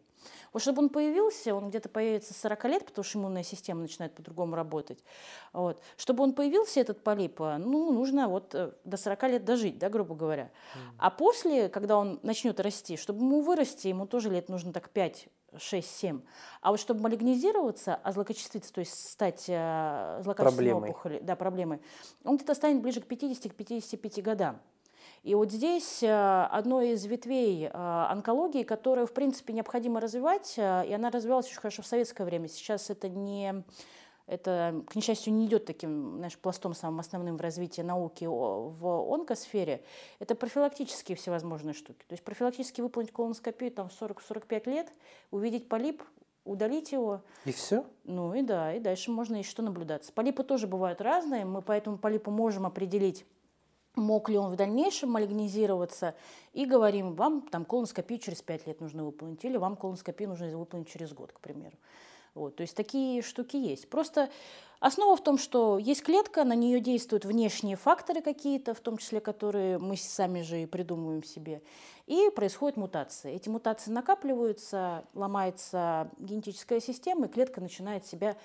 Вот 0.52 0.62
чтобы 0.62 0.82
он 0.82 0.90
появился, 0.90 1.54
он 1.54 1.70
где-то 1.70 1.88
появится 1.88 2.32
с 2.32 2.36
40 2.36 2.64
лет, 2.66 2.86
потому 2.86 3.04
что 3.04 3.18
иммунная 3.18 3.42
система 3.42 3.80
начинает 3.80 4.14
по-другому 4.14 4.54
работать. 4.54 5.02
Вот. 5.52 5.82
Чтобы 5.96 6.22
он 6.22 6.32
появился, 6.32 6.78
этот 6.78 7.02
полип, 7.02 7.40
ну, 7.40 7.92
нужно 7.92 8.28
вот 8.28 8.54
э, 8.54 8.70
до 8.84 8.96
40 8.96 9.22
лет 9.24 9.44
дожить, 9.44 9.78
да, 9.78 9.88
грубо 9.88 10.14
говоря. 10.14 10.44
Mm. 10.44 10.78
А 10.98 11.10
после, 11.10 11.68
когда 11.68 11.96
он 11.96 12.20
начнет 12.22 12.60
расти, 12.60 12.96
чтобы 12.96 13.20
ему 13.20 13.40
вырасти, 13.40 13.88
ему 13.88 14.06
тоже 14.06 14.30
лет 14.30 14.48
нужно 14.48 14.72
так 14.72 14.90
5 14.90 15.28
6-7. 15.54 16.20
А 16.60 16.70
вот 16.70 16.80
чтобы 16.80 17.00
малигнизироваться, 17.00 17.98
а 18.02 18.12
злокачествиться, 18.12 18.72
то 18.72 18.80
есть 18.80 19.10
стать 19.10 19.44
э, 19.48 20.20
злокачественной 20.22 20.72
опухолью, 20.72 21.20
да, 21.22 21.36
проблемой, 21.36 21.80
он 22.24 22.36
где-то 22.36 22.54
станет 22.54 22.82
ближе 22.82 23.00
к 23.00 23.06
50-55 23.06 24.22
годам. 24.22 24.60
И 25.22 25.34
вот 25.34 25.52
здесь 25.52 26.02
э, 26.02 26.46
одно 26.50 26.82
из 26.82 27.04
ветвей 27.04 27.66
э, 27.66 27.70
онкологии, 27.72 28.62
которую, 28.62 29.06
в 29.06 29.12
принципе, 29.12 29.52
необходимо 29.52 30.00
развивать, 30.00 30.56
и 30.56 30.60
она 30.60 31.10
развивалась 31.10 31.46
очень 31.46 31.60
хорошо 31.60 31.82
в 31.82 31.86
советское 31.86 32.24
время. 32.24 32.48
Сейчас 32.48 32.90
это 32.90 33.08
не 33.08 33.64
это, 34.30 34.84
к 34.86 34.94
несчастью, 34.94 35.32
не 35.32 35.46
идет 35.46 35.64
таким 35.64 36.18
знаешь, 36.18 36.38
пластом 36.38 36.72
самым 36.72 37.00
основным 37.00 37.36
в 37.36 37.40
развитии 37.40 37.82
науки 37.82 38.24
в 38.26 39.12
онкосфере. 39.12 39.82
Это 40.20 40.36
профилактические 40.36 41.16
всевозможные 41.16 41.74
штуки. 41.74 42.04
То 42.06 42.12
есть 42.12 42.22
профилактически 42.22 42.80
выполнить 42.80 43.10
колоноскопию 43.10 43.72
там, 43.72 43.88
в 43.88 44.00
40-45 44.00 44.70
лет, 44.70 44.92
увидеть 45.32 45.68
полип, 45.68 46.04
удалить 46.44 46.92
его. 46.92 47.22
И 47.44 47.50
все? 47.50 47.84
Ну 48.04 48.32
и 48.34 48.42
да, 48.42 48.72
и 48.72 48.78
дальше 48.78 49.10
можно 49.10 49.34
еще 49.34 49.50
что 49.50 49.62
наблюдаться. 49.62 50.12
Полипы 50.12 50.44
тоже 50.44 50.68
бывают 50.68 51.00
разные, 51.00 51.44
мы 51.44 51.60
по 51.60 51.72
этому 51.72 51.98
полипу 51.98 52.30
можем 52.30 52.66
определить, 52.66 53.26
мог 53.96 54.28
ли 54.28 54.38
он 54.38 54.52
в 54.52 54.56
дальнейшем 54.56 55.10
малигнизироваться, 55.10 56.14
и 56.52 56.66
говорим, 56.66 57.16
вам 57.16 57.42
там 57.42 57.64
колоноскопию 57.64 58.20
через 58.20 58.42
5 58.42 58.68
лет 58.68 58.80
нужно 58.80 59.04
выполнить, 59.04 59.44
или 59.44 59.56
вам 59.56 59.74
колоноскопию 59.74 60.28
нужно 60.28 60.56
выполнить 60.56 60.88
через 60.88 61.12
год, 61.12 61.32
к 61.32 61.40
примеру. 61.40 61.76
Вот, 62.34 62.56
то 62.56 62.62
есть 62.62 62.76
такие 62.76 63.22
штуки 63.22 63.56
есть. 63.56 63.88
Просто 63.88 64.30
основа 64.78 65.16
в 65.16 65.22
том, 65.22 65.36
что 65.36 65.78
есть 65.78 66.02
клетка, 66.02 66.44
на 66.44 66.54
нее 66.54 66.80
действуют 66.80 67.24
внешние 67.24 67.76
факторы 67.76 68.22
какие-то, 68.22 68.74
в 68.74 68.80
том 68.80 68.98
числе, 68.98 69.20
которые 69.20 69.78
мы 69.78 69.96
сами 69.96 70.42
же 70.42 70.62
и 70.62 70.66
придумываем 70.66 71.22
себе. 71.24 71.62
И 72.06 72.30
происходит 72.34 72.76
мутация. 72.76 73.32
Эти 73.32 73.48
мутации 73.48 73.90
накапливаются, 73.90 75.04
ломается 75.14 76.10
генетическая 76.18 76.80
система, 76.80 77.26
и 77.26 77.28
клетка 77.28 77.60
начинает 77.60 78.06
себя 78.06 78.36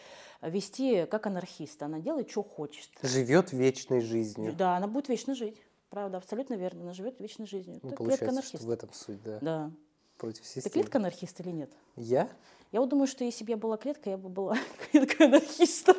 вести 0.42 1.06
как 1.06 1.27
анархист. 1.27 1.82
Она 1.82 2.00
делает, 2.00 2.30
что 2.30 2.44
хочет. 2.44 2.89
Живет 3.01 3.54
вечной 3.54 4.01
жизнью. 4.01 4.54
Да, 4.56 4.77
она 4.77 4.88
будет 4.88 5.10
вечно 5.10 5.36
жить. 5.36 5.62
Правда, 5.89 6.18
абсолютно 6.18 6.56
верно. 6.56 6.82
Она 6.82 6.94
живет 6.94 7.20
вечной 7.20 7.48
жизнью. 7.48 7.80
Ну, 7.82 7.89
Это 7.89 7.98
получается, 7.98 8.42
что 8.42 8.58
в 8.58 8.70
этом 8.70 8.92
суть, 8.94 9.22
да. 9.24 9.39
Да. 9.42 9.72
Против 10.18 10.46
системы. 10.46 10.63
Ты 10.63 10.70
клетка 10.70 10.98
анархист 10.98 11.39
или 11.39 11.51
нет? 11.51 11.72
Я? 11.96 12.30
Я 12.75 12.82
вот 12.82 12.89
думаю, 12.89 13.08
что 13.08 13.24
если 13.24 13.46
бы 13.46 13.51
я 13.51 13.55
была 13.55 13.77
клеткой, 13.77 14.12
я 14.12 14.17
бы 14.17 14.27
была 14.27 14.58
клеткой 14.91 15.27
анархистом. 15.27 15.96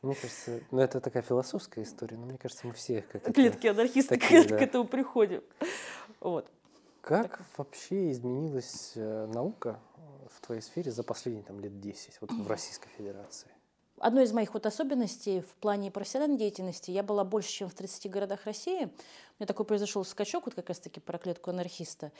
Мне 0.00 0.14
кажется, 0.14 0.60
ну 0.70 0.78
это 0.78 1.00
такая 1.00 1.24
философская 1.24 1.82
история, 1.82 2.16
но 2.16 2.26
мне 2.26 2.38
кажется, 2.38 2.64
мы 2.64 2.72
все 2.72 3.02
как 3.02 3.34
Клетки 3.34 3.66
анархисты, 3.66 4.16
такие, 4.16 4.44
да. 4.44 4.56
к 4.56 4.62
этому 4.62 4.84
приходим. 4.84 5.42
Вот. 6.20 6.46
Как 7.00 7.40
вообще 7.56 8.12
изменилась 8.12 8.92
э, 8.94 9.26
наука 9.26 9.80
в 10.30 10.40
твоей 10.46 10.62
сфере 10.62 10.92
за 10.92 11.02
последние 11.02 11.42
там, 11.42 11.58
лет 11.58 11.80
10 11.80 12.18
вот 12.20 12.30
в 12.30 12.46
Российской 12.46 12.90
Федерации? 12.90 13.48
Одной 14.00 14.24
из 14.24 14.32
моих 14.32 14.54
вот 14.54 14.66
особенностей 14.66 15.40
в 15.40 15.56
плане 15.60 15.90
профессиональной 15.90 16.36
деятельности, 16.36 16.90
я 16.90 17.04
была 17.04 17.22
больше, 17.22 17.50
чем 17.50 17.68
в 17.68 17.74
30 17.74 18.10
городах 18.10 18.44
России. 18.44 18.84
У 18.86 18.88
меня 19.38 19.46
такой 19.46 19.64
произошел 19.64 20.04
скачок, 20.04 20.46
вот 20.46 20.54
как 20.54 20.68
раз-таки 20.68 20.98
про 20.98 21.16
клетку 21.16 21.50
анархиста. 21.50 22.10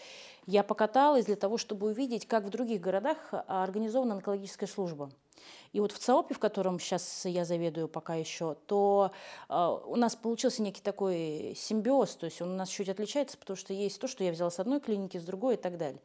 Я 0.47 0.63
покаталась 0.63 1.27
для 1.27 1.35
того, 1.35 1.59
чтобы 1.59 1.89
увидеть, 1.89 2.27
как 2.27 2.45
в 2.45 2.51
других 2.51 2.81
городах 2.81 3.19
а, 3.33 3.65
организована 3.65 4.15
онкологическая 4.15 4.69
служба. 4.69 5.11
И 5.73 5.81
вот 5.81 5.91
в 5.91 5.99
ЦАОПе, 5.99 6.35
в 6.35 6.39
котором 6.39 6.79
сейчас 6.79 7.25
я 7.25 7.45
заведую 7.45 7.89
пока 7.89 8.15
еще, 8.15 8.57
то 8.67 9.11
э, 9.49 9.79
у 9.87 9.97
нас 9.97 10.15
получился 10.15 10.63
некий 10.63 10.81
такой 10.81 11.55
симбиоз, 11.57 12.15
то 12.15 12.27
есть 12.27 12.41
он 12.41 12.53
у 12.53 12.57
нас 12.57 12.69
чуть 12.69 12.89
отличается, 12.89 13.37
потому 13.37 13.57
что 13.57 13.73
есть 13.73 14.01
то, 14.01 14.07
что 14.07 14.23
я 14.23 14.31
взяла 14.31 14.51
с 14.51 14.61
одной 14.61 14.81
клиники, 14.81 15.19
с 15.19 15.25
другой 15.25 15.55
и 15.55 15.59
так 15.59 15.77
далее. 15.77 16.01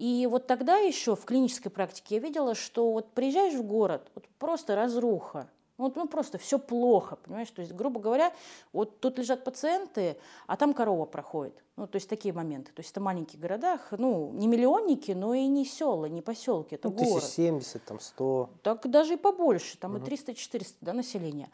И 0.00 0.26
вот 0.26 0.46
тогда 0.46 0.78
еще 0.78 1.14
в 1.14 1.26
клинической 1.26 1.70
практике 1.70 2.14
я 2.14 2.22
видела, 2.22 2.54
что 2.54 2.90
вот 2.90 3.12
приезжаешь 3.12 3.52
в 3.52 3.62
город, 3.62 4.10
вот 4.14 4.26
просто 4.38 4.74
разруха, 4.74 5.50
вот, 5.76 5.94
ну, 5.94 6.08
просто 6.08 6.38
все 6.38 6.58
плохо, 6.58 7.16
понимаешь? 7.16 7.50
То 7.50 7.60
есть, 7.60 7.74
грубо 7.74 8.00
говоря, 8.00 8.32
вот 8.72 9.00
тут 9.00 9.18
лежат 9.18 9.44
пациенты, 9.44 10.16
а 10.46 10.56
там 10.56 10.72
корова 10.72 11.04
проходит. 11.04 11.54
Ну, 11.76 11.86
то 11.86 11.96
есть 11.96 12.08
такие 12.08 12.32
моменты. 12.32 12.72
То 12.72 12.80
есть 12.80 12.92
это 12.92 13.00
маленьких 13.00 13.38
городах, 13.38 13.88
ну, 13.92 14.30
не 14.32 14.46
миллионники, 14.46 15.12
но 15.12 15.34
и 15.34 15.46
не 15.46 15.66
села, 15.66 16.06
не 16.06 16.22
поселки, 16.22 16.76
это 16.76 16.88
ну, 16.88 16.94
город. 16.94 17.24
1070, 17.24 17.84
там 17.84 18.00
100. 18.00 18.50
Так 18.62 18.90
даже 18.90 19.14
и 19.14 19.16
побольше, 19.16 19.76
там 19.76 19.96
угу. 19.96 20.06
и 20.06 20.08
300-400 20.08 20.74
да, 20.80 20.94
населения. 20.94 21.50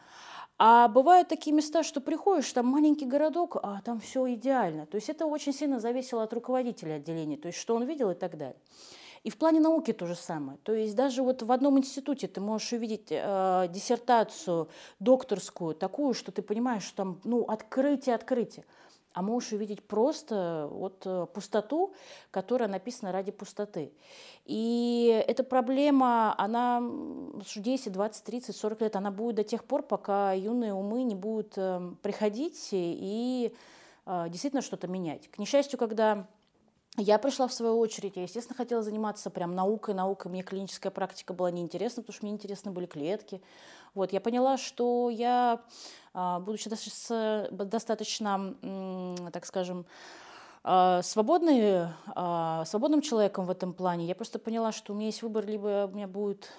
А 0.59 0.87
бывают 0.87 1.27
такие 1.27 1.55
места, 1.55 1.83
что 1.83 2.01
приходишь, 2.01 2.51
там 2.51 2.65
маленький 2.65 3.05
городок, 3.05 3.57
а 3.61 3.81
там 3.81 3.99
все 3.99 4.33
идеально. 4.33 4.87
То 4.87 4.95
есть 4.95 5.09
это 5.09 5.27
очень 5.27 5.53
сильно 5.53 5.79
зависело 5.79 6.23
от 6.23 6.33
руководителя 6.33 6.95
отделения, 6.95 7.37
то 7.37 7.47
есть 7.47 7.59
что 7.59 7.75
он 7.75 7.83
видел 7.83 8.09
и 8.09 8.15
так 8.15 8.37
далее. 8.37 8.57
И 9.23 9.29
в 9.29 9.37
плане 9.37 9.59
науки 9.59 9.93
то 9.93 10.07
же 10.07 10.15
самое. 10.15 10.57
То 10.63 10.73
есть 10.73 10.95
даже 10.95 11.21
вот 11.21 11.43
в 11.43 11.51
одном 11.51 11.77
институте 11.77 12.27
ты 12.27 12.39
можешь 12.39 12.71
увидеть 12.73 13.07
э, 13.09 13.67
диссертацию 13.69 14.69
докторскую, 14.99 15.75
такую, 15.75 16.13
что 16.13 16.31
ты 16.31 16.41
понимаешь, 16.41 16.83
что 16.83 16.97
там 16.97 17.21
ну, 17.23 17.43
открытие, 17.43 18.15
открытие 18.15 18.65
а 19.17 19.23
можешь 19.23 19.51
увидеть 19.51 19.81
просто 19.81 20.69
вот 20.71 21.01
э, 21.07 21.25
пустоту, 21.33 21.95
которая 22.29 22.69
написана 22.69 23.11
ради 23.11 23.31
пустоты. 23.31 23.91
И 24.45 25.23
эта 25.27 25.43
проблема, 25.43 26.35
она 26.37 26.83
10, 27.55 27.91
20, 27.91 28.23
30, 28.23 28.55
40 28.55 28.81
лет, 28.81 28.95
она 28.95 29.09
будет 29.09 29.37
до 29.37 29.43
тех 29.43 29.63
пор, 29.63 29.81
пока 29.81 30.33
юные 30.33 30.71
умы 30.71 31.01
не 31.01 31.15
будут 31.15 31.57
эм, 31.57 31.97
приходить 32.03 32.69
и 32.71 33.55
э, 34.05 34.25
действительно 34.29 34.61
что-то 34.61 34.87
менять. 34.87 35.31
К 35.31 35.39
несчастью, 35.39 35.79
когда 35.79 36.27
я 36.97 37.19
пришла 37.19 37.47
в 37.47 37.53
свою 37.53 37.77
очередь, 37.77 38.15
я, 38.15 38.23
естественно, 38.23 38.57
хотела 38.57 38.81
заниматься 38.81 39.29
прям 39.29 39.53
наукой, 39.53 39.93
наукой. 39.93 40.31
Мне 40.31 40.41
клиническая 40.41 40.91
практика 40.91 41.33
была 41.33 41.51
неинтересна, 41.51 42.01
потому 42.01 42.15
что 42.15 42.25
мне 42.25 42.33
интересны 42.33 42.71
были 42.71 42.87
клетки. 42.87 43.39
Вот, 43.93 44.13
я 44.13 44.19
поняла, 44.19 44.57
что 44.57 45.09
я, 45.11 45.61
а, 46.13 46.39
будучи 46.39 46.69
достаточно, 46.69 48.55
так 49.31 49.45
скажем, 49.45 49.85
а, 50.63 51.01
свободный, 51.03 51.89
а, 52.15 52.65
свободным 52.65 53.01
человеком 53.01 53.45
в 53.45 53.51
этом 53.51 53.73
плане, 53.73 54.05
я 54.05 54.15
просто 54.15 54.39
поняла, 54.39 54.71
что 54.71 54.93
у 54.93 54.95
меня 54.95 55.05
есть 55.05 55.21
выбор, 55.21 55.45
либо 55.45 55.89
у 55.91 55.95
меня 55.95 56.07
будет 56.07 56.51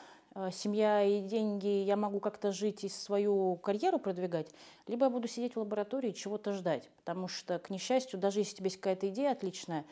семья 0.52 1.02
и 1.02 1.20
деньги, 1.20 1.66
я 1.66 1.96
могу 1.96 2.20
как-то 2.20 2.52
жить 2.52 2.84
и 2.84 2.88
свою 2.88 3.56
карьеру 3.56 3.98
продвигать, 3.98 4.48
либо 4.86 5.06
я 5.06 5.10
буду 5.10 5.26
сидеть 5.26 5.56
в 5.56 5.58
лаборатории 5.58 6.10
и 6.10 6.14
чего-то 6.14 6.52
ждать. 6.52 6.88
Потому 6.98 7.26
что, 7.26 7.58
к 7.58 7.70
несчастью, 7.70 8.20
даже 8.20 8.38
если 8.38 8.54
у 8.54 8.56
тебя 8.58 8.66
есть 8.66 8.76
какая-то 8.76 9.08
идея 9.08 9.32
отличная, 9.32 9.84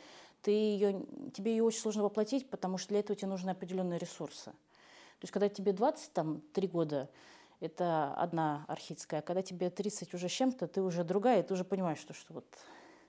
ты 0.46 0.52
ее, 0.52 1.04
тебе 1.34 1.56
ее 1.56 1.64
очень 1.64 1.80
сложно 1.80 2.04
воплотить, 2.04 2.48
потому 2.48 2.78
что 2.78 2.90
для 2.90 3.00
этого 3.00 3.16
тебе 3.16 3.26
нужны 3.26 3.50
определенные 3.50 3.98
ресурсы. 3.98 4.44
То 4.44 5.22
есть, 5.22 5.32
когда 5.32 5.48
тебе 5.48 5.72
23 5.72 6.68
года, 6.68 7.10
это 7.58 8.14
одна 8.14 8.64
архидская, 8.68 9.18
а 9.18 9.22
когда 9.24 9.42
тебе 9.42 9.70
30 9.70 10.14
уже 10.14 10.28
с 10.28 10.30
чем-то, 10.30 10.68
ты 10.68 10.82
уже 10.82 11.02
другая, 11.02 11.40
и 11.40 11.42
ты 11.42 11.52
уже 11.52 11.64
понимаешь, 11.64 11.98
что, 11.98 12.14
что 12.14 12.32
вот 12.34 12.44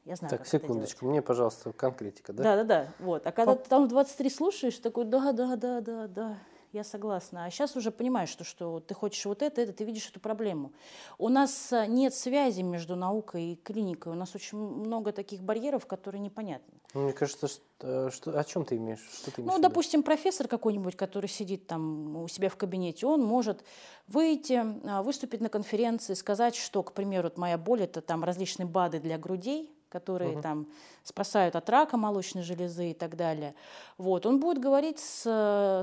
я 0.03 0.15
знаю, 0.15 0.36
так, 0.36 0.48
секундочку, 0.48 1.06
мне, 1.06 1.22
пожалуйста, 1.22 1.72
конкретика, 1.74 2.34
да? 2.34 2.41
Да, 2.44 2.56
да, 2.56 2.63
да. 2.63 2.94
Вот. 2.98 3.27
А 3.27 3.32
когда 3.32 3.51
Оп. 3.51 3.62
ты 3.62 3.70
там 3.70 3.88
23 3.88 4.29
слушаешь, 4.32 4.79
такой, 4.79 5.06
да, 5.06 5.32
да, 5.32 5.56
да, 5.56 5.79
да, 5.82 6.08
да 6.08 6.38
я 6.77 6.84
согласна. 6.84 7.46
А 7.46 7.51
сейчас 7.51 7.75
уже 7.75 7.91
понимаешь, 7.91 8.29
что, 8.29 8.43
что 8.43 8.79
ты 8.79 8.93
хочешь 8.93 9.25
вот 9.25 9.41
это, 9.41 9.62
это, 9.62 9.74
ты 9.74 9.84
видишь 9.84 10.10
эту 10.10 10.19
проблему. 10.19 10.72
У 11.17 11.29
нас 11.29 11.74
э, 11.74 11.86
нет 11.88 12.13
связи 12.13 12.62
между 12.62 12.96
наукой 12.96 13.51
и 13.51 13.55
клиникой. 13.55 14.13
У 14.13 14.15
нас 14.15 14.36
очень 14.36 14.57
много 14.57 15.12
таких 15.12 15.41
барьеров, 15.41 15.86
которые 15.86 16.22
непонятны. 16.22 16.74
Ну, 16.93 17.01
мне 17.01 17.13
кажется, 17.13 17.48
что, 17.48 17.62
э, 17.81 18.10
что, 18.12 18.39
о 18.39 18.43
чем 18.43 18.63
ты 18.63 18.77
имеешь? 18.77 19.05
Что 19.12 19.31
ты 19.31 19.41
имеешь 19.41 19.53
ну, 19.53 19.60
допустим, 19.60 20.03
профессор 20.03 20.48
какой-нибудь, 20.48 20.96
который 20.96 21.27
сидит 21.27 21.67
там 21.67 22.17
у 22.17 22.27
себя 22.27 22.50
в 22.50 22.55
кабинете, 22.55 23.05
он 23.07 23.24
может 23.24 23.63
выйти, 24.07 24.53
э, 24.53 25.01
выступить 25.01 25.41
на 25.41 25.50
конференции, 25.50 26.13
сказать, 26.13 26.55
что, 26.55 26.84
к 26.84 26.93
примеру, 26.93 27.25
вот 27.25 27.38
моя 27.38 27.57
боль– 27.57 27.81
это 27.84 28.01
там 28.01 28.24
различные 28.24 28.65
БАДы 28.67 29.00
для 29.00 29.17
грудей, 29.17 29.76
которые 29.89 30.34
угу. 30.34 30.41
там 30.41 30.67
спасают 31.03 31.56
от 31.56 31.70
рака 31.70 31.98
молочной 31.98 32.44
железы 32.44 32.91
и 32.91 32.94
так 32.94 33.15
далее. 33.15 33.56
Вот. 33.98 34.25
Он 34.25 34.39
будет 34.39 34.60
говорить 34.60 35.00
с, 35.00 35.22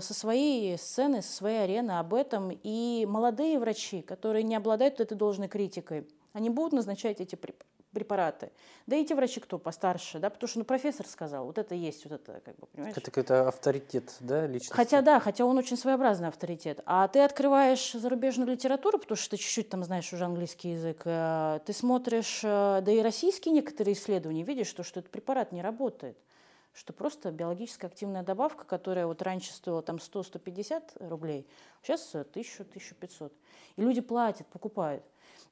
со 0.02 0.14
своей 0.14 0.76
сцены, 0.78 1.22
со 1.22 1.32
своей 1.32 1.64
арены 1.64 1.92
об 1.98 2.14
этом. 2.14 2.50
И 2.62 3.06
молодые 3.08 3.58
врачи, 3.58 4.02
которые 4.02 4.42
не 4.42 4.56
обладают 4.56 5.00
этой 5.00 5.16
должной 5.16 5.48
критикой, 5.48 6.06
они 6.32 6.50
будут 6.50 6.72
назначать 6.72 7.20
эти 7.20 7.34
препараты. 7.34 7.73
Да 8.86 8.96
и 8.96 9.02
эти 9.02 9.12
врачи 9.12 9.40
кто 9.40 9.58
постарше, 9.58 10.18
да, 10.18 10.30
потому 10.30 10.48
что 10.48 10.58
ну, 10.58 10.64
профессор 10.64 11.06
сказал, 11.06 11.46
вот 11.46 11.58
это 11.58 11.74
есть, 11.74 12.04
вот 12.04 12.12
это, 12.14 12.40
как 12.44 12.56
бы, 12.56 12.66
понимаешь? 12.66 12.96
Это 12.96 13.10
какой-то 13.10 13.48
авторитет, 13.48 14.14
да, 14.20 14.46
личности? 14.46 14.74
Хотя 14.74 15.00
да, 15.02 15.20
хотя 15.20 15.44
он 15.44 15.56
очень 15.56 15.76
своеобразный 15.76 16.28
авторитет. 16.28 16.80
А 16.84 17.08
ты 17.08 17.20
открываешь 17.20 17.92
зарубежную 17.92 18.50
литературу, 18.50 18.98
потому 18.98 19.16
что 19.16 19.30
ты 19.30 19.36
чуть-чуть 19.36 19.68
там 19.68 19.84
знаешь 19.84 20.12
уже 20.12 20.24
английский 20.24 20.72
язык, 20.72 21.02
э, 21.04 21.60
ты 21.64 21.72
смотришь, 21.72 22.40
э, 22.42 22.82
да 22.84 22.92
и 22.92 23.00
российские 23.00 23.54
некоторые 23.54 23.94
исследования, 23.94 24.42
видишь, 24.42 24.66
что, 24.66 24.82
что 24.82 25.00
этот 25.00 25.10
препарат 25.10 25.52
не 25.52 25.62
работает 25.62 26.16
что 26.74 26.92
просто 26.92 27.30
биологически 27.30 27.86
активная 27.86 28.22
добавка, 28.22 28.64
которая 28.64 29.06
вот 29.06 29.22
раньше 29.22 29.52
стоила 29.52 29.80
там 29.80 29.96
100-150 29.96 31.08
рублей, 31.08 31.46
сейчас 31.82 32.14
1000-1500. 32.14 33.32
И 33.76 33.80
люди 33.80 34.00
платят, 34.00 34.46
покупают. 34.48 35.04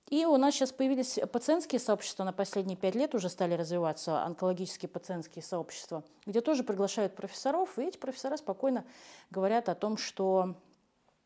И 0.09 0.26
у 0.26 0.37
нас 0.37 0.54
сейчас 0.54 0.73
появились 0.73 1.18
пациентские 1.32 1.80
сообщества 1.80 2.25
на 2.25 2.32
последние 2.32 2.76
пять 2.76 2.94
лет, 2.94 3.14
уже 3.14 3.28
стали 3.28 3.54
развиваться 3.54 4.23
онкологические 4.25 4.88
пациентские 4.88 5.42
сообщества, 5.42 6.04
где 6.26 6.40
тоже 6.40 6.64
приглашают 6.64 7.14
профессоров, 7.14 7.78
и 7.78 7.82
эти 7.82 7.97
профессора 7.97 8.37
спокойно 8.37 8.85
говорят 9.30 9.68
о 9.68 9.75
том, 9.75 9.97
что 9.97 10.56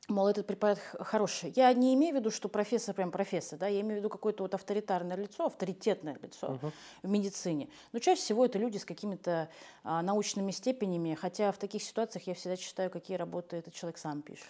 мол, 0.09 0.29
этот 0.29 0.47
препарат 0.47 0.79
хороший. 1.01 1.53
Я 1.57 1.73
не 1.73 1.95
имею 1.95 2.15
в 2.15 2.19
виду, 2.19 2.31
что 2.31 2.49
профессор 2.49 2.95
прям 2.95 3.11
профессор, 3.11 3.59
да, 3.59 3.67
я 3.67 3.81
имею 3.81 3.97
в 3.97 3.99
виду 3.99 4.09
какое-то 4.09 4.45
вот 4.45 4.55
авторитарное 4.55 5.17
лицо, 5.17 5.47
авторитетное 5.47 6.17
лицо 6.23 6.59
uh-huh. 6.63 6.73
в 7.03 7.09
медицине. 7.09 7.69
Но 7.93 7.99
чаще 7.99 8.21
всего 8.21 8.45
это 8.45 8.59
люди 8.59 8.79
с 8.79 8.85
какими-то 8.85 9.49
а, 9.83 10.03
научными 10.03 10.51
степенями, 10.51 11.15
хотя 11.15 11.53
в 11.53 11.59
таких 11.59 11.83
ситуациях 11.83 12.27
я 12.27 12.35
всегда 12.35 12.57
читаю, 12.57 12.91
какие 12.91 13.17
работы 13.17 13.57
этот 13.57 13.75
человек 13.75 13.99
сам 13.99 14.23
пишет. 14.23 14.47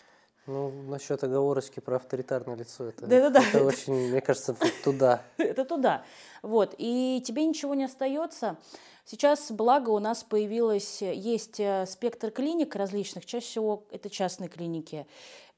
Ну, 0.46 0.70
насчет 0.88 1.22
оговорочки 1.24 1.80
про 1.80 1.96
авторитарное 1.96 2.54
лицо, 2.54 2.84
это, 2.84 3.06
да, 3.06 3.30
да, 3.30 3.40
да. 3.40 3.48
это 3.48 3.64
очень, 3.64 4.10
мне 4.10 4.20
кажется, 4.20 4.56
туда. 4.84 5.22
Это 5.38 5.64
туда. 5.64 6.04
Вот. 6.42 6.74
И 6.78 7.22
тебе 7.26 7.44
ничего 7.44 7.74
не 7.74 7.84
остается. 7.84 8.56
Сейчас, 9.04 9.52
благо, 9.52 9.90
у 9.90 10.00
нас 10.00 10.24
появилось, 10.24 11.00
есть 11.00 11.60
э, 11.60 11.86
спектр 11.86 12.32
клиник 12.32 12.74
различных, 12.74 13.24
чаще 13.24 13.46
всего 13.46 13.84
это 13.92 14.10
частные 14.10 14.48
клиники, 14.48 15.06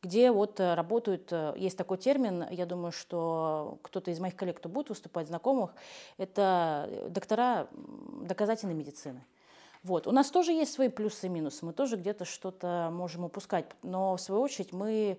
где 0.03 0.31
вот 0.33 0.61
э, 0.61 0.75
работают, 0.75 1.33
э, 1.33 1.55
есть 1.57 1.79
такой 1.79 1.97
термин, 1.97 2.45
я 2.51 2.67
думаю, 2.67 2.93
что 2.93 3.79
кто-то 3.83 4.11
из 4.11 4.21
моих 4.21 4.37
коллег, 4.37 4.59
кто 4.59 4.69
будет 4.69 4.91
выступать, 4.91 5.29
знакомых, 5.29 5.75
это 6.19 7.09
доктора 7.09 7.69
доказательной 8.21 8.75
медицины. 8.75 9.25
Вот. 9.83 10.07
У 10.07 10.13
нас 10.13 10.31
тоже 10.31 10.53
есть 10.53 10.73
свои 10.73 10.89
плюсы 10.89 11.27
и 11.27 11.29
минусы, 11.29 11.65
мы 11.65 11.73
тоже 11.73 11.97
где-то 11.97 12.25
что-то 12.25 12.91
можем 12.93 13.25
упускать, 13.25 13.67
но 13.83 14.17
в 14.17 14.21
свою 14.21 14.41
очередь 14.41 14.73
мы 14.73 15.19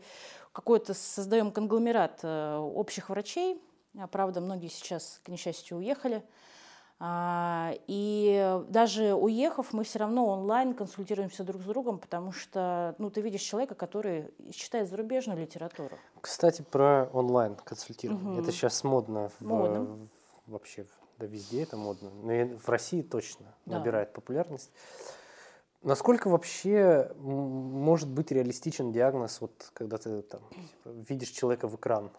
какой-то 0.52 0.94
создаем 0.94 1.52
конгломерат 1.52 2.20
э, 2.24 2.58
общих 2.58 3.10
врачей, 3.10 3.62
а, 3.98 4.08
правда, 4.08 4.42
многие 4.42 4.68
сейчас, 4.68 5.22
к 5.24 5.30
несчастью, 5.30 5.78
уехали, 5.78 6.24
а, 7.02 7.74
и 7.88 8.62
даже 8.68 9.14
уехав, 9.14 9.72
мы 9.72 9.86
все 9.86 10.00
равно 10.00 10.28
онлайн 10.28 10.74
консультируемся 10.74 11.46
друг 11.46 11.62
с 11.62 11.66
другом, 11.66 11.98
потому 11.98 12.34
что 12.34 12.94
ну, 12.98 13.10
ты 13.10 13.22
видишь 13.22 13.42
человека, 13.42 13.74
который 13.74 14.34
читает 14.52 14.90
зарубежную 14.90 15.40
литературу. 15.40 15.98
Кстати, 16.20 16.62
про 16.62 17.10
онлайн 17.14 17.56
консультирование. 17.56 18.34
Угу. 18.34 18.42
Это 18.42 18.52
сейчас 18.52 18.84
модно, 18.84 19.32
модно. 19.40 19.86
В, 20.46 20.52
вообще 20.52 20.86
да 21.20 21.26
везде 21.26 21.64
это 21.64 21.78
модно. 21.78 22.10
Но 22.10 22.58
в 22.58 22.70
России 22.70 23.02
точно 23.02 23.54
да. 23.66 23.78
набирает 23.78 24.14
популярность. 24.14 24.72
Насколько 25.82 26.30
вообще 26.30 27.12
может 27.18 28.10
быть 28.10 28.32
реалистичен 28.32 28.92
диагноз, 28.92 29.40
вот 29.40 29.70
когда 29.74 29.98
ты 29.98 30.22
там, 30.24 30.42
типа, 30.50 30.90
видишь 31.08 31.30
человека 31.30 31.68
в 31.68 31.76
экран? 31.76 32.12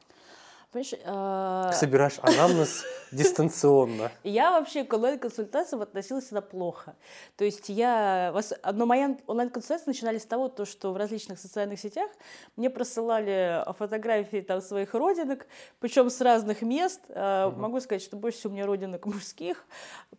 Понимаешь, 0.72 0.94
э, 1.04 1.70
Собираешь 1.74 2.18
анамнез 2.22 2.84
дистанционно. 3.10 4.12
Я 4.22 4.52
вообще 4.52 4.84
к 4.84 4.92
онлайн-консультациям 4.92 5.82
относилась 5.82 6.24
всегда 6.26 6.40
плохо. 6.42 6.94
То 7.36 7.44
есть 7.44 7.68
я... 7.68 8.30
вос- 8.32 8.56
Но 8.72 8.86
мои 8.86 9.04
он- 9.04 9.18
онлайн-консультации 9.26 9.86
начинались 9.88 10.22
с 10.22 10.26
того, 10.26 10.48
то, 10.48 10.64
что 10.64 10.92
в 10.92 10.96
различных 10.96 11.40
социальных 11.40 11.80
сетях 11.80 12.08
мне 12.56 12.70
присылали 12.70 13.64
фотографии 13.78 14.40
там, 14.42 14.60
своих 14.60 14.94
родинок, 14.94 15.46
причем 15.80 16.08
с 16.08 16.20
разных 16.20 16.62
мест. 16.62 17.00
Э, 17.08 17.50
Могу 17.56 17.80
сказать, 17.80 18.02
что 18.02 18.16
больше 18.16 18.38
всего 18.38 18.52
у 18.52 18.54
меня 18.56 18.66
родинок 18.66 19.06
мужских, 19.06 19.64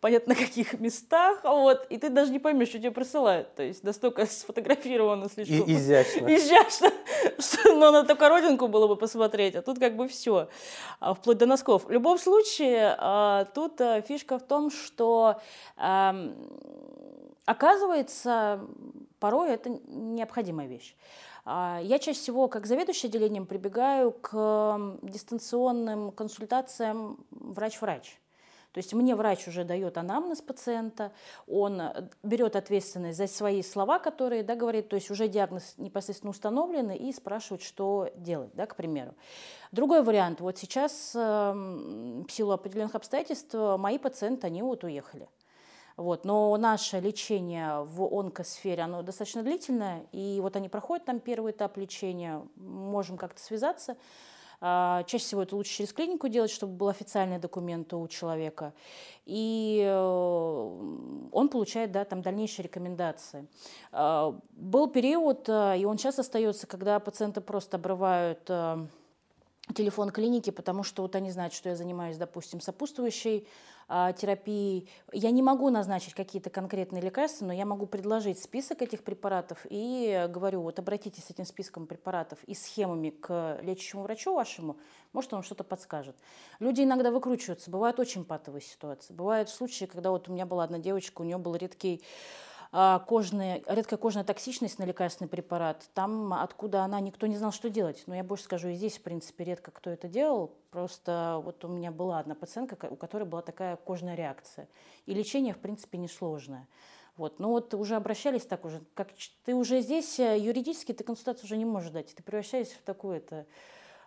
понятно, 0.00 0.34
на 0.34 0.40
каких 0.44 0.78
местах. 0.80 1.40
Вот. 1.44 1.86
И 1.88 1.96
ты 1.96 2.10
даже 2.10 2.30
не 2.30 2.38
поймешь, 2.38 2.68
что 2.68 2.78
тебе 2.78 2.90
присылают. 2.90 3.54
То 3.54 3.62
есть 3.62 3.84
настолько 3.84 4.26
сфотографировано 4.26 5.30
слишком. 5.30 5.62
И 5.66 5.72
изящно. 5.76 6.26
Изящно, 6.26 6.90
что 7.38 7.74
ну, 7.74 7.90
на 7.90 8.04
только 8.04 8.28
родинку 8.28 8.68
было 8.68 8.86
бы 8.86 8.96
посмотреть, 8.96 9.54
а 9.54 9.62
тут 9.62 9.78
как 9.78 9.96
бы 9.96 10.08
все, 10.08 10.48
вплоть 11.00 11.38
до 11.38 11.46
носков. 11.46 11.84
В 11.84 11.90
любом 11.90 12.18
случае, 12.18 12.94
а, 12.98 13.44
тут 13.54 13.80
а, 13.80 14.00
фишка 14.00 14.38
в 14.38 14.42
том, 14.42 14.70
что 14.70 15.40
ам, 15.76 16.34
оказывается, 17.44 18.60
порой 19.18 19.50
это 19.50 19.70
необходимая 19.86 20.66
вещь. 20.66 20.94
А, 21.44 21.80
Я 21.82 21.98
чаще 21.98 22.18
всего, 22.18 22.48
как 22.48 22.66
заведующий 22.66 23.08
отделением, 23.08 23.46
прибегаю 23.46 24.12
к 24.12 24.98
дистанционным 25.02 26.12
консультациям 26.12 27.24
врач-врач. 27.30 28.21
То 28.72 28.78
есть 28.78 28.94
мне 28.94 29.14
врач 29.14 29.46
уже 29.48 29.64
дает 29.64 29.98
анамнез 29.98 30.40
пациента, 30.40 31.12
он 31.46 31.80
э, 31.80 32.08
берет 32.22 32.56
ответственность 32.56 33.18
за 33.18 33.26
свои 33.26 33.62
слова, 33.62 33.98
которые 33.98 34.42
да, 34.42 34.56
говорит, 34.56 34.88
то 34.88 34.96
есть 34.96 35.10
уже 35.10 35.28
диагноз 35.28 35.74
непосредственно 35.76 36.30
установленный, 36.30 36.96
и 36.96 37.12
спрашивает, 37.12 37.62
что 37.62 38.08
делать, 38.16 38.50
да, 38.54 38.66
к 38.66 38.74
примеру. 38.76 39.14
Другой 39.72 40.02
вариант. 40.02 40.40
Вот 40.40 40.58
сейчас 40.58 41.12
эм, 41.14 42.24
в 42.26 42.32
силу 42.32 42.52
определенных 42.52 42.94
обстоятельств 42.94 43.54
э, 43.54 43.76
мои 43.76 43.98
пациенты, 43.98 44.46
они 44.46 44.62
вот 44.62 44.84
уехали. 44.84 45.28
Вот. 45.96 46.24
Но 46.24 46.56
наше 46.56 47.00
лечение 47.00 47.84
в 47.84 48.02
онкосфере, 48.04 48.82
оно 48.82 49.02
достаточно 49.02 49.42
длительное, 49.42 50.06
и 50.12 50.38
вот 50.40 50.56
они 50.56 50.68
проходят 50.68 51.04
там 51.04 51.20
первый 51.20 51.52
этап 51.52 51.76
лечения, 51.76 52.42
можем 52.56 53.18
как-то 53.18 53.40
связаться. 53.40 53.96
А, 54.64 55.02
Чаще 55.02 55.24
всего 55.24 55.42
это 55.42 55.56
лучше 55.56 55.78
через 55.78 55.92
клинику 55.92 56.28
делать, 56.28 56.50
чтобы 56.52 56.74
был 56.74 56.88
официальный 56.88 57.40
документ 57.40 57.92
у 57.94 58.06
человека. 58.06 58.72
И 59.26 59.82
э, 59.84 61.28
он 61.32 61.48
получает 61.48 61.90
да, 61.90 62.04
там 62.04 62.22
дальнейшие 62.22 62.62
рекомендации. 62.62 63.48
А, 63.90 64.38
Был 64.52 64.86
период, 64.86 65.48
э, 65.48 65.78
и 65.80 65.84
он 65.84 65.98
сейчас 65.98 66.20
остается, 66.20 66.68
когда 66.68 67.00
пациенты 67.00 67.40
просто 67.40 67.76
обрывают 67.76 68.48
телефон 69.74 70.10
клиники, 70.10 70.50
потому 70.50 70.84
что 70.84 71.02
вот 71.02 71.16
они 71.16 71.30
знают, 71.30 71.54
что 71.54 71.68
я 71.68 71.76
занимаюсь, 71.76 72.16
допустим, 72.16 72.60
сопутствующей 72.60 73.46
а, 73.88 74.12
терапией. 74.12 74.90
Я 75.12 75.30
не 75.30 75.42
могу 75.42 75.70
назначить 75.70 76.14
какие-то 76.14 76.50
конкретные 76.50 77.02
лекарства, 77.02 77.46
но 77.46 77.52
я 77.52 77.66
могу 77.66 77.86
предложить 77.86 78.38
список 78.38 78.82
этих 78.82 79.04
препаратов 79.04 79.66
и 79.68 80.26
говорю, 80.28 80.62
вот 80.62 80.78
обратитесь 80.78 81.24
с 81.24 81.30
этим 81.30 81.44
списком 81.44 81.86
препаратов 81.86 82.42
и 82.44 82.54
схемами 82.54 83.10
к 83.10 83.58
лечащему 83.62 84.02
врачу 84.02 84.34
вашему, 84.34 84.76
может, 85.12 85.32
он 85.34 85.42
что-то 85.42 85.64
подскажет. 85.64 86.16
Люди 86.58 86.82
иногда 86.82 87.10
выкручиваются, 87.10 87.70
бывают 87.70 88.00
очень 88.00 88.24
патовые 88.24 88.62
ситуации. 88.62 89.12
Бывают 89.12 89.48
случаи, 89.48 89.84
когда 89.84 90.10
вот 90.10 90.28
у 90.28 90.32
меня 90.32 90.46
была 90.46 90.64
одна 90.64 90.78
девочка, 90.78 91.20
у 91.20 91.24
нее 91.24 91.38
был 91.38 91.54
редкий 91.54 92.02
кожная, 92.72 93.62
редкая 93.66 93.98
кожная 93.98 94.24
токсичность 94.24 94.78
на 94.78 94.84
лекарственный 94.84 95.28
препарат, 95.28 95.84
там, 95.92 96.32
откуда 96.32 96.82
она, 96.82 97.00
никто 97.00 97.26
не 97.26 97.36
знал, 97.36 97.52
что 97.52 97.68
делать. 97.68 98.02
Но 98.06 98.14
я 98.14 98.24
больше 98.24 98.44
скажу, 98.44 98.68
и 98.68 98.74
здесь, 98.74 98.96
в 98.96 99.02
принципе, 99.02 99.44
редко 99.44 99.70
кто 99.70 99.90
это 99.90 100.08
делал. 100.08 100.54
Просто 100.70 101.40
вот 101.44 101.64
у 101.64 101.68
меня 101.68 101.90
была 101.90 102.18
одна 102.18 102.34
пациентка, 102.34 102.88
у 102.88 102.96
которой 102.96 103.24
была 103.24 103.42
такая 103.42 103.76
кожная 103.76 104.14
реакция. 104.14 104.68
И 105.04 105.12
лечение, 105.12 105.52
в 105.52 105.58
принципе, 105.58 105.98
несложное. 105.98 106.66
Вот. 107.16 107.38
Но 107.38 107.50
вот 107.50 107.74
уже 107.74 107.94
обращались 107.94 108.46
так 108.46 108.64
уже, 108.64 108.80
как 108.94 109.08
ты 109.44 109.54
уже 109.54 109.82
здесь 109.82 110.18
э, 110.18 110.38
юридически, 110.38 110.92
ты 110.92 111.04
консультацию 111.04 111.44
уже 111.44 111.58
не 111.58 111.66
можешь 111.66 111.90
дать. 111.90 112.14
Ты 112.14 112.22
превращаешься 112.22 112.76
в 112.76 112.82
такую 112.82 113.18
это 113.18 113.46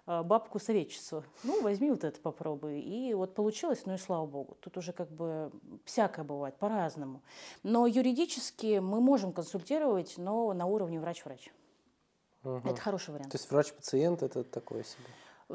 бабку 0.05 0.59
советчицу. 0.59 1.24
Ну, 1.43 1.62
возьми 1.62 1.89
вот 1.89 2.03
это 2.03 2.19
попробуй. 2.19 2.79
И 2.79 3.13
вот 3.13 3.33
получилось, 3.33 3.83
ну 3.85 3.93
и 3.95 3.97
слава 3.97 4.25
богу. 4.25 4.57
Тут 4.59 4.77
уже 4.77 4.94
как 4.94 5.09
бы 5.09 5.51
всякое 5.83 6.24
бывает, 6.24 6.55
по-разному. 6.57 7.22
Но 7.63 7.87
юридически 7.87 8.79
мы 8.79 9.01
можем 9.01 9.31
консультировать, 9.33 10.13
но 10.18 10.53
на 10.53 10.65
уровне 10.68 11.00
врач-врач. 11.00 11.51
Мгм. 12.44 12.70
Это 12.70 12.79
хороший 12.79 13.11
вариант. 13.11 13.31
То 13.31 13.37
есть 13.37 13.50
врач-пациент 13.50 14.22
это 14.22 14.44
такое 14.44 14.83
себе. 14.83 15.05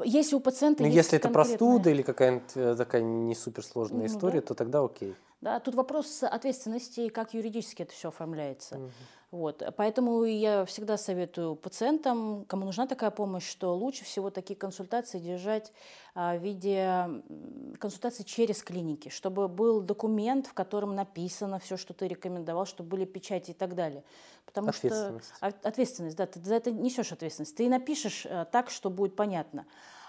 Если 0.05 0.35
у 0.35 0.39
пациента 0.39 0.83
Ну, 0.83 0.87
есть 0.87 0.95
если 0.97 1.17
это 1.17 1.27
конкретная- 1.29 1.57
простуда 1.57 1.89
или 1.89 2.01
какая-нибудь 2.01 2.51
э, 2.55 2.75
такая 2.75 3.01
не 3.01 3.35
суперсложная 3.35 3.99
Ну 4.01 4.05
история, 4.05 4.41
да. 4.41 4.47
то 4.47 4.53
тогда 4.53 4.83
окей. 4.83 5.15
Да, 5.41 5.59
тут 5.59 5.75
вопрос 5.75 6.23
ответственности, 6.23 7.09
как 7.09 7.33
юридически 7.33 7.83
это 7.83 7.91
все 7.93 8.09
оформляется. 8.09 8.77
Мгм. 8.77 8.91
Вот. 9.31 9.63
Поэтому 9.77 10.25
я 10.25 10.65
всегда 10.65 10.97
советую 10.97 11.55
пациентам, 11.55 12.43
кому 12.49 12.65
нужна 12.65 12.85
такая 12.85 13.11
помощь, 13.11 13.49
что 13.49 13.73
лучше 13.73 14.03
всего 14.03 14.29
такие 14.29 14.57
консультации 14.59 15.19
держать 15.19 15.71
а, 16.13 16.35
в 16.35 16.41
виде 16.43 16.79
м, 16.79 17.73
консультаций 17.79 18.25
через 18.25 18.61
клиники, 18.61 19.07
чтобы 19.07 19.47
был 19.47 19.79
документ, 19.79 20.47
в 20.47 20.53
котором 20.53 20.95
написано 20.95 21.59
все, 21.59 21.77
что 21.77 21.93
ты 21.93 22.09
рекомендовал, 22.09 22.65
чтобы 22.65 22.89
были 22.89 23.05
печати 23.05 23.51
и 23.51 23.53
так 23.53 23.73
далее. 23.73 24.03
Потому 24.45 24.67
Ответственность. 24.67 25.33
что 25.37 25.45
от- 25.47 25.65
ответственность, 25.65 26.17
да, 26.17 26.25
ты 26.25 26.41
за 26.41 26.55
это 26.55 26.71
несешь 26.71 27.13
ответственность. 27.13 27.55
Ты 27.55 27.69
напишешь 27.69 28.25
э, 28.25 28.45
так, 28.51 28.69
что 28.69 28.89
будет 28.89 29.15
понятно. 29.15 29.65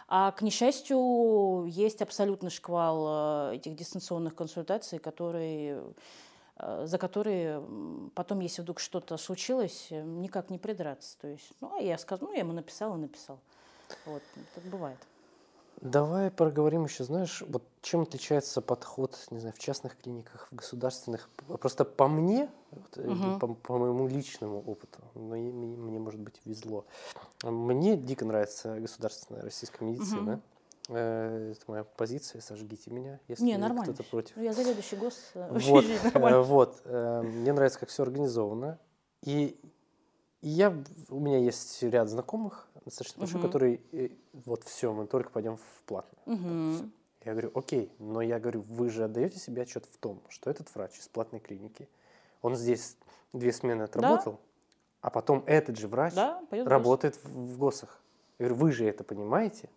А 0.09 0.33
к 0.33 0.43
несчастью, 0.43 1.65
есть 1.69 2.03
абсолютный 2.03 2.51
шквал 2.51 3.51
э, 3.53 3.57
этих 3.57 3.77
дистанционных 3.77 4.35
консультаций, 4.35 4.99
которые 4.99 5.95
за 6.63 6.99
которые 6.99 7.63
потом, 8.15 8.41
если 8.41 8.63
вдруг 8.63 8.79
что-то 8.79 9.17
случилось, 9.17 9.89
э, 9.91 10.03
никак 10.03 10.51
не 10.51 10.59
придраться. 10.59 11.19
То 11.21 11.29
есть, 11.29 11.51
ну, 11.61 11.77
а 11.77 11.81
я 11.81 11.99
сказал, 11.99 12.29
ну, 12.29 12.35
я 12.35 12.41
ему 12.41 12.53
написал 12.53 12.95
и 12.95 12.99
написал. 12.99 13.41
Вот, 14.07 14.23
так 14.55 14.65
бывает. 14.65 14.99
Давай 15.81 16.31
поговорим 16.31 16.85
еще, 16.85 17.03
знаешь, 17.03 17.43
вот 17.49 17.65
чем 17.81 18.03
отличается 18.03 18.61
подход, 18.61 19.19
не 19.31 19.41
знаю, 19.41 19.53
в 19.53 19.59
частных 19.59 19.99
клиниках, 19.99 20.47
в 20.53 20.55
государственных. 20.55 21.29
Просто 21.61 21.85
по 21.85 22.07
мне, 22.07 22.49
вот, 22.71 22.99
э, 22.99 23.11
Мгм. 23.11 23.41
по, 23.41 23.49
по 23.49 23.79
моему 23.79 24.07
личному 24.07 24.61
опыту, 24.61 25.01
мне, 25.15 25.51
мне, 25.51 25.99
может 25.99 26.21
быть, 26.21 26.41
везло. 26.45 26.85
Мне 27.43 27.97
дико 27.97 28.25
нравится 28.25 28.79
государственная 28.79 29.43
российская 29.43 29.85
медицина. 29.85 30.31
Э, 30.31 30.62
Это 30.95 31.61
моя 31.69 31.85
позиция, 31.85 32.41
сожгите 32.41 32.91
меня, 32.91 33.21
если 33.29 33.45
Не, 33.45 33.57
нормально. 33.57 33.93
кто-то 33.93 34.09
против. 34.09 34.37
Ну, 34.37 34.43
я 34.43 34.53
заведующий 34.53 34.97
гос. 34.97 35.31
э, 35.35 35.49
Вот, 35.59 35.85
э, 35.85 36.41
вот. 36.43 36.81
э, 36.85 37.23
Мне 37.23 37.53
нравится, 37.53 37.79
как 37.81 37.89
все 37.89 38.03
организовано. 38.03 38.79
И 39.23 39.59
и 40.43 40.49
я, 40.49 40.77
у 41.09 41.21
меня 41.21 41.39
есть 41.39 41.81
ряд 41.85 42.09
знакомых, 42.09 42.69
достаточно 42.85 43.21
большой, 43.21 43.39
Мгм. 43.39 43.49
которые, 43.49 43.81
э, 43.93 44.09
вот 44.33 44.65
все, 44.65 44.93
мы 44.93 45.07
только 45.07 45.31
пойдем 45.31 45.57
в 45.57 45.83
платное. 45.87 46.21
Мгм. 46.27 46.93
Я 47.25 47.33
говорю, 47.33 47.53
окей, 47.55 47.93
но 48.01 48.21
я 48.23 48.41
говорю, 48.41 48.63
вы 48.63 48.91
же 48.91 49.05
отдаете 49.05 49.39
себе 49.39 49.63
отчет 49.63 49.87
в 49.87 49.97
том, 49.99 50.21
что 50.29 50.51
этот 50.51 50.75
врач 50.75 50.99
из 50.99 51.07
платной 51.07 51.39
клиники, 51.41 51.89
он 52.43 52.57
здесь 52.57 52.97
две 53.33 53.53
смены 53.53 53.83
отработал, 53.83 54.41
а 55.01 55.11
потом 55.11 55.45
этот 55.47 55.79
же 55.79 55.87
врач 55.87 56.15
Да, 56.15 56.43
работает 56.51 57.15
в, 57.23 57.29
в 57.55 57.59
ГОСах. 57.59 58.01
Я 58.41 58.47
говорю, 58.49 58.65
вы 58.65 58.73
же 58.73 58.85
это 58.85 59.05
понимаете? 59.05 59.69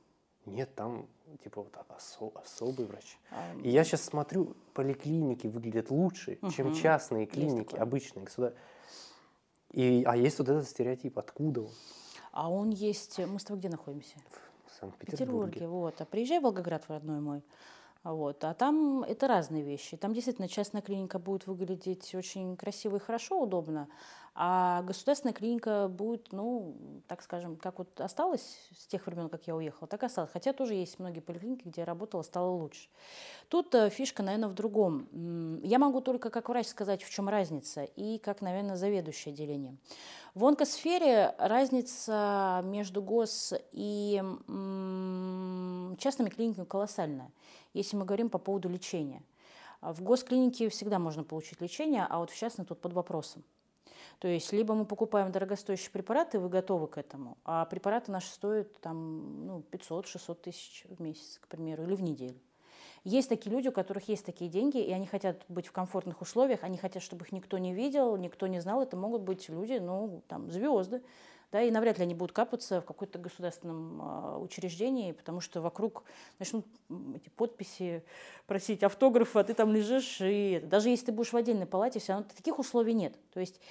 Нет, 0.45 0.73
там 0.75 1.07
типа 1.43 1.61
вот 1.63 1.73
осо- 1.89 2.31
особый 2.41 2.85
врач. 2.85 3.17
А, 3.31 3.53
И 3.63 3.69
я 3.69 3.83
сейчас 3.83 4.03
смотрю, 4.03 4.55
поликлиники 4.73 5.47
выглядят 5.47 5.89
лучше, 5.89 6.37
чем 6.55 6.67
Мгм. 6.67 6.75
частные 6.75 7.25
клиники, 7.25 7.75
обычные. 7.75 8.25
государ- 8.25 8.53
И, 9.71 10.03
а 10.05 10.15
есть 10.15 10.37
вот 10.39 10.47
этот 10.49 10.67
стереотип, 10.69 11.17
откуда 11.17 11.61
он? 11.61 11.69
А 12.31 12.49
он 12.49 12.69
есть... 12.69 13.17
Мы 13.19 13.39
с 13.39 13.43
тобой 13.43 13.59
где 13.59 13.69
находимся? 13.69 14.15
В 14.67 14.79
Санкт-Петербурге. 14.79 15.51
Петербурге, 15.61 15.67
вот. 15.67 16.01
А 16.01 16.05
приезжай 16.05 16.39
в 16.39 16.43
Волгоград, 16.43 16.83
в 16.85 16.89
родной 16.89 17.19
мой. 17.19 17.41
А 18.03 18.13
Вот. 18.13 18.43
А 18.43 18.53
там 18.53 19.03
это 19.03 19.27
разные 19.27 19.63
вещи. 19.63 19.97
Там 19.97 20.13
действительно 20.13 20.47
частная 20.47 20.81
клиника 20.81 21.17
будет 21.17 21.47
выглядеть 21.47 22.13
очень 22.13 22.55
красиво 22.55 22.97
и 22.97 22.99
хорошо, 22.99 23.41
удобно, 23.41 23.87
а 24.37 24.81
государственная 24.81 25.33
клиника 25.33 25.87
будет, 25.87 26.33
ну, 26.33 26.75
так 27.07 27.21
скажем, 27.23 27.55
как 27.55 27.77
вот 27.77 28.01
осталось 28.01 28.57
с 28.77 28.85
тех 28.85 29.07
времен, 29.07 29.29
как 29.29 29.47
я 29.47 29.55
уехала, 29.55 29.87
так 29.87 30.03
и 30.03 30.07
осталось. 30.07 30.29
Хотя 30.33 30.51
тоже 30.51 30.73
есть 30.73 30.99
многие 30.99 31.21
поликлиники, 31.21 31.61
где 31.65 31.81
я 31.81 31.85
работала, 31.85 32.21
стало 32.21 32.49
лучше. 32.49 32.89
Тут 33.47 33.73
э, 33.73 33.89
фишка, 33.89 34.23
наверное, 34.23 34.49
в 34.49 34.53
другом. 34.53 35.61
Я 35.63 35.79
могу 35.79 36.01
только 36.01 36.29
как 36.29 36.49
врач 36.49 36.67
сказать, 36.67 37.01
в 37.01 37.09
чем 37.09 37.29
разница, 37.29 37.85
и 37.85 38.17
как, 38.17 38.41
наверное, 38.41 38.75
заведующее 38.75 39.31
отделением. 39.33 39.79
В 40.33 40.43
онкосфере 40.43 41.33
разница 41.37 42.61
между 42.65 43.01
гос 43.01 43.53
и 43.71 44.21
частными 45.97 46.29
клиниками 46.29 46.65
колоссальная, 46.65 47.31
если 47.73 47.95
мы 47.95 48.03
говорим 48.03 48.29
по 48.29 48.37
поводу 48.37 48.67
лечения. 48.67 49.23
В 49.81 50.01
госклинике 50.01 50.67
всегда 50.67 50.99
можно 50.99 51.23
получить 51.23 51.61
лечение, 51.61 52.05
а 52.09 52.19
вот 52.19 52.31
в 52.31 52.37
частной 52.37 52.65
тут 52.65 52.81
под 52.81 52.91
вопросом. 52.91 53.45
То 54.19 54.27
есть 54.27 54.51
либо 54.53 54.73
мы 54.73 54.85
покупаем 54.85 55.31
дорогостоящие 55.31 55.91
препараты, 55.91 56.39
вы 56.39 56.49
готовы 56.49 56.87
к 56.87 56.97
этому, 56.97 57.37
а 57.43 57.65
препараты 57.65 58.11
наши 58.11 58.29
стоят 58.29 58.79
там, 58.81 59.45
ну, 59.45 59.63
500-600 59.71 60.35
тысяч 60.35 60.85
в 60.89 61.01
месяц, 61.01 61.39
к 61.41 61.47
примеру, 61.47 61.83
или 61.83 61.95
в 61.95 62.01
неделю. 62.01 62.39
Есть 63.03 63.29
такие 63.29 63.51
люди, 63.51 63.67
у 63.67 63.71
которых 63.71 64.09
есть 64.09 64.25
такие 64.25 64.49
деньги, 64.49 64.79
и 64.79 64.91
они 64.91 65.05
хотят 65.05 65.43
быть 65.47 65.67
в 65.67 65.71
комфортных 65.71 66.21
условиях, 66.21 66.63
они 66.63 66.77
хотят, 66.77 67.03
чтобы 67.03 67.25
их 67.25 67.31
никто 67.31 67.59
не 67.59 67.71
видел, 67.71 68.17
никто 68.17 68.47
не 68.47 68.59
знал. 68.59 68.81
Это 68.81 68.97
могут 68.97 69.21
быть 69.21 69.47
люди, 69.47 69.73
ну, 69.73 70.23
там, 70.27 70.49
звезды, 70.49 71.03
да, 71.55 71.61
и 71.61 71.71
навряд 71.71 71.97
ли 71.99 72.03
они 72.03 72.13
будут 72.13 72.35
капаться 72.35 72.81
в 72.81 72.85
каком-то 72.85 73.17
государственном 73.17 74.01
э, 74.01 74.37
учреждении, 74.39 75.13
потому 75.13 75.39
что 75.39 75.61
вокруг 75.61 76.03
начнут 76.37 76.65
эти 77.15 77.29
подписи 77.29 78.03
просить 78.45 78.83
автографы, 78.83 79.39
а 79.39 79.43
ты 79.45 79.53
там 79.53 79.71
лежишь, 79.71 80.17
и 80.19 80.61
даже 80.65 80.89
если 80.89 81.05
ты 81.05 81.11
будешь 81.13 81.31
в 81.31 81.37
отдельной 81.37 81.65
палате, 81.65 81.99
все 82.01 82.11
равно 82.11 82.27
таких 82.35 82.59
условий 82.59 82.93
нет. 82.93 83.15
То 83.33 83.39
есть 83.39 83.61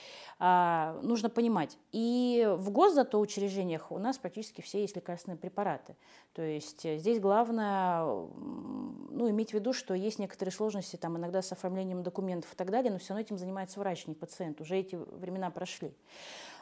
э, 0.40 1.00
нужно 1.02 1.28
понимать. 1.28 1.76
И 1.92 2.48
в 2.56 2.70
госзато 2.70 3.18
учреждениях 3.18 3.92
у 3.92 3.98
нас 3.98 4.16
практически 4.16 4.62
все 4.62 4.80
есть 4.80 4.96
лекарственные 4.96 5.36
препараты. 5.36 5.94
То 6.32 6.40
есть 6.40 6.86
э, 6.86 6.96
здесь 6.96 7.20
главное 7.20 8.02
ну, 8.02 9.28
иметь 9.28 9.50
в 9.50 9.54
виду, 9.54 9.74
что 9.74 9.92
есть 9.92 10.18
некоторые 10.18 10.54
сложности 10.54 10.96
там, 10.96 11.18
иногда 11.18 11.42
с 11.42 11.52
оформлением 11.52 12.02
документов 12.02 12.50
и 12.54 12.56
так 12.56 12.70
далее, 12.70 12.90
но 12.90 12.98
все 12.98 13.10
равно 13.10 13.20
этим 13.20 13.36
занимается 13.36 13.78
врач, 13.78 14.06
не 14.06 14.14
пациент. 14.14 14.62
Уже 14.62 14.78
эти 14.78 14.96
времена 14.96 15.50
прошли. 15.50 15.92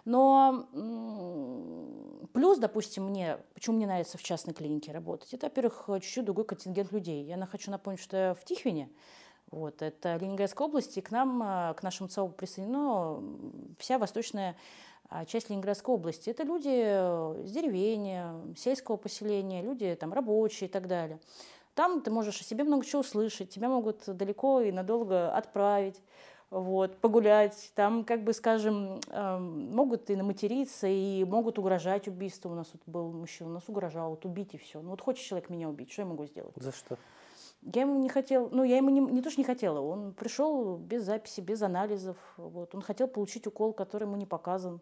Но 0.05 0.67
плюс, 2.33 2.59
допустим, 2.59 3.05
мне, 3.05 3.39
почему 3.55 3.77
мне 3.77 3.87
нравится 3.87 4.19
в 4.19 4.23
частной 4.23 4.55
клинике 4.55 4.93
работать, 4.93 5.33
это, 5.33 5.47
во-первых, 5.47 5.89
чуть-чуть 6.03 6.25
другой 6.25 6.45
контингент 6.45 6.91
людей. 6.93 7.25
Я 7.25 7.45
хочу 7.47 7.71
напомнить, 7.71 8.01
что 8.01 8.17
я 8.17 8.35
в 8.35 8.45
Тихвине, 8.45 8.91
вот, 9.51 9.83
это 9.83 10.17
Ленинградская 10.17 10.67
область, 10.67 10.97
и 10.97 11.03
к 11.03 11.11
нам, 11.11 11.43
э, 11.43 11.75
к 11.75 11.83
нашему 11.83 12.09
ЦАУ 12.09 12.31
присоединена 12.31 13.23
вся 13.79 13.99
восточная 13.99 14.57
а, 15.11 15.27
часть 15.27 15.51
Ленинградской 15.51 15.95
области. 15.95 16.31
Это 16.31 16.43
люди 16.43 17.45
с 17.47 17.51
деревень, 17.51 18.57
сельского 18.57 18.97
поселения, 18.97 19.61
люди 19.61 19.95
там 19.95 20.15
рабочие 20.15 20.71
и 20.71 20.73
так 20.73 20.89
далее. 20.89 21.21
Там 21.75 22.01
ты 22.01 22.11
можешь 22.11 22.41
о 22.41 22.45
себе 22.45 22.65
много 22.65 22.87
чего 22.87 23.01
услышать, 23.01 23.51
тебя 23.51 23.69
могут 23.69 24.05
далеко 24.07 24.63
и 24.63 24.73
надолго 24.73 25.35
отправить 25.35 26.01
вот, 26.53 26.99
погулять. 26.99 27.73
Там, 27.75 28.05
как 28.05 28.23
бы, 28.25 28.33
скажем, 28.35 29.01
э, 29.09 29.39
могут 29.39 30.11
и 30.11 30.17
наматериться, 30.17 30.87
и 30.87 31.25
могут 31.25 31.59
угрожать 31.59 32.09
убийством. 32.09 32.53
У 32.53 32.55
нас 32.57 32.69
вот 32.73 32.83
был 32.87 33.11
мужчина, 33.11 33.51
у 33.51 33.53
нас 33.55 33.65
угрожал, 33.69 34.11
вот 34.11 34.25
убить 34.27 34.55
и 34.55 34.59
все. 34.59 34.83
Ну 34.83 34.91
вот 34.91 35.01
хочет 35.01 35.25
человек 35.25 35.49
меня 35.49 35.69
убить, 35.69 35.91
что 35.91 36.03
я 36.03 36.07
могу 36.07 36.27
сделать? 36.27 36.55
За 36.57 36.71
что? 36.71 36.99
Я 37.63 37.83
ему 37.83 37.99
не 37.99 38.09
хотел, 38.09 38.49
ну 38.51 38.65
я 38.65 38.77
ему 38.77 38.91
не, 38.91 39.01
не 39.01 39.23
то, 39.23 39.31
что 39.31 39.41
не 39.41 39.45
хотела, 39.45 39.81
он 39.81 40.15
пришел 40.15 40.77
без 40.77 41.05
записи, 41.05 41.41
без 41.41 41.63
анализов, 41.63 42.17
вот. 42.37 42.75
он 42.75 42.83
хотел 42.83 43.07
получить 43.07 43.47
укол, 43.47 43.73
который 43.73 44.03
ему 44.03 44.17
не 44.17 44.27
показан, 44.27 44.81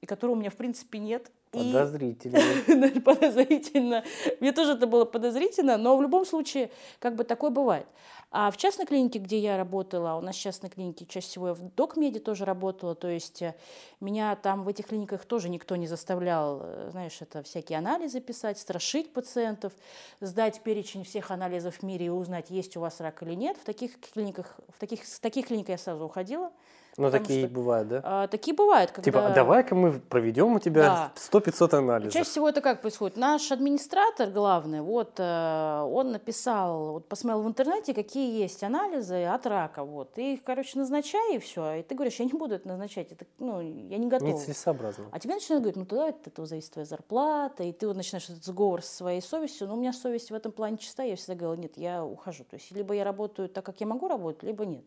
и 0.00 0.06
которого 0.06 0.34
у 0.34 0.38
меня 0.38 0.50
в 0.50 0.56
принципе 0.56 0.98
нет. 0.98 1.30
Подозрительно. 1.50 3.00
Подозрительно. 3.04 4.04
Мне 4.38 4.52
тоже 4.52 4.72
это 4.72 4.86
было 4.86 5.04
подозрительно, 5.04 5.76
но 5.76 5.96
в 5.96 6.02
любом 6.02 6.24
случае, 6.24 6.70
как 7.00 7.16
бы 7.16 7.24
такое 7.24 7.50
бывает. 7.50 7.86
А 8.30 8.52
в 8.52 8.56
частной 8.56 8.86
клинике, 8.86 9.18
где 9.18 9.40
я 9.40 9.56
работала, 9.56 10.14
у 10.14 10.20
нас 10.20 10.36
в 10.36 10.40
частной 10.40 10.70
клинике 10.70 11.04
чаще 11.04 11.26
всего 11.26 11.48
я 11.48 11.54
в 11.54 11.74
докмеде 11.74 12.20
тоже 12.20 12.44
работала, 12.44 12.94
то 12.94 13.08
есть 13.08 13.42
э, 13.42 13.56
меня 14.00 14.36
там 14.36 14.62
в 14.62 14.68
этих 14.68 14.86
клиниках 14.86 15.24
тоже 15.24 15.48
никто 15.48 15.74
не 15.74 15.88
заставлял, 15.88 16.60
э, 16.62 16.88
знаешь, 16.92 17.20
это 17.20 17.42
всякие 17.42 17.78
анализы 17.78 18.20
писать, 18.20 18.56
страшить 18.56 19.12
пациентов, 19.12 19.72
сдать 20.20 20.60
перечень 20.62 21.02
всех 21.02 21.32
анализов 21.32 21.78
в 21.78 21.82
мире 21.82 22.06
и 22.06 22.10
узнать, 22.10 22.50
есть 22.50 22.76
у 22.76 22.80
вас 22.80 23.00
рак 23.00 23.24
или 23.24 23.34
нет. 23.34 23.56
В 23.56 23.64
таких 23.64 23.98
клиниках, 23.98 24.60
в 24.68 24.78
таких, 24.78 25.04
с 25.04 25.18
таких 25.18 25.48
клиник 25.48 25.68
я 25.68 25.78
сразу 25.78 26.04
уходила. 26.04 26.52
Ну, 26.96 27.10
такие 27.10 27.46
что, 27.46 27.54
бывают, 27.54 27.88
да? 27.88 28.00
А, 28.04 28.26
такие 28.26 28.54
бывают, 28.54 28.90
когда... 28.90 29.04
Типа, 29.04 29.32
давай-ка 29.34 29.74
мы 29.74 29.92
проведем 30.00 30.54
у 30.54 30.58
тебя 30.58 30.82
да. 30.82 31.12
100-500 31.16 31.74
анализов. 31.76 32.12
Чаще 32.12 32.30
всего 32.30 32.48
это 32.48 32.60
как 32.60 32.82
происходит? 32.82 33.16
Наш 33.16 33.52
администратор 33.52 34.30
главный, 34.30 34.80
вот, 34.80 35.14
э, 35.18 35.82
он 35.90 36.12
написал, 36.12 36.92
вот, 36.92 37.08
посмотрел 37.08 37.42
в 37.42 37.48
интернете, 37.48 37.94
какие 37.94 38.40
есть 38.40 38.62
анализы 38.62 39.24
от 39.24 39.46
рака, 39.46 39.84
вот, 39.84 40.18
и 40.18 40.34
их, 40.34 40.44
короче, 40.44 40.78
назначай, 40.78 41.36
и 41.36 41.38
все. 41.38 41.74
И 41.74 41.82
ты 41.82 41.94
говоришь, 41.94 42.16
я 42.16 42.24
не 42.24 42.32
буду 42.32 42.54
это 42.54 42.68
назначать, 42.68 43.12
это, 43.12 43.24
ну, 43.38 43.60
я 43.60 43.98
не 43.98 44.08
готова. 44.08 44.28
Нецелесообразно. 44.28 45.06
А 45.12 45.18
тебе 45.18 45.34
начинают 45.34 45.62
говорить, 45.62 45.76
ну, 45.76 45.86
тогда 45.86 46.08
от 46.08 46.26
этого 46.26 46.46
зависит 46.46 46.72
твоя 46.72 46.86
зарплата, 46.86 47.62
и 47.62 47.72
ты 47.72 47.86
вот 47.86 47.96
начинаешь 47.96 48.28
этот 48.28 48.44
сговор 48.44 48.82
со 48.82 48.94
своей 48.94 49.22
совестью. 49.22 49.68
Но 49.68 49.74
у 49.74 49.76
меня 49.76 49.92
совесть 49.92 50.30
в 50.30 50.34
этом 50.34 50.52
плане 50.52 50.76
чистая, 50.78 51.08
я 51.08 51.16
всегда 51.16 51.34
говорила, 51.34 51.62
нет, 51.62 51.76
я 51.76 52.04
ухожу. 52.04 52.44
То 52.44 52.56
есть, 52.56 52.70
либо 52.72 52.94
я 52.94 53.04
работаю 53.04 53.48
так, 53.48 53.64
как 53.64 53.80
я 53.80 53.86
могу 53.86 54.08
работать, 54.08 54.42
либо 54.42 54.66
нет. 54.66 54.84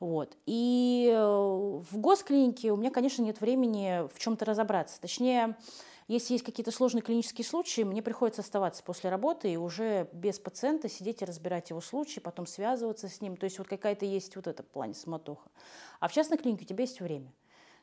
Вот. 0.00 0.36
И 0.46 1.10
э, 1.12 1.24
в 1.24 1.98
госклинике 1.98 2.72
у 2.72 2.76
меня, 2.76 2.90
конечно, 2.90 3.22
нет 3.22 3.40
времени 3.40 4.08
в 4.12 4.18
чем-то 4.18 4.44
разобраться. 4.44 5.00
Точнее, 5.00 5.56
если 6.06 6.34
есть 6.34 6.44
какие-то 6.44 6.70
сложные 6.70 7.02
клинические 7.02 7.46
случаи, 7.46 7.82
мне 7.82 8.02
приходится 8.02 8.42
оставаться 8.42 8.82
после 8.82 9.08
работы 9.08 9.50
и 9.50 9.56
уже 9.56 10.08
без 10.12 10.38
пациента 10.38 10.88
сидеть 10.88 11.22
и 11.22 11.24
разбирать 11.24 11.70
его 11.70 11.80
случай, 11.80 12.20
потом 12.20 12.46
связываться 12.46 13.08
с 13.08 13.20
ним. 13.22 13.36
То 13.36 13.44
есть 13.44 13.58
вот 13.58 13.68
какая-то 13.68 14.04
есть 14.04 14.36
вот 14.36 14.46
это 14.46 14.62
в 14.62 14.66
плане 14.66 14.94
самотоха. 14.94 15.48
А 16.00 16.08
в 16.08 16.12
частной 16.12 16.36
клинике 16.36 16.64
у 16.64 16.68
тебя 16.68 16.82
есть 16.82 17.00
время. 17.00 17.32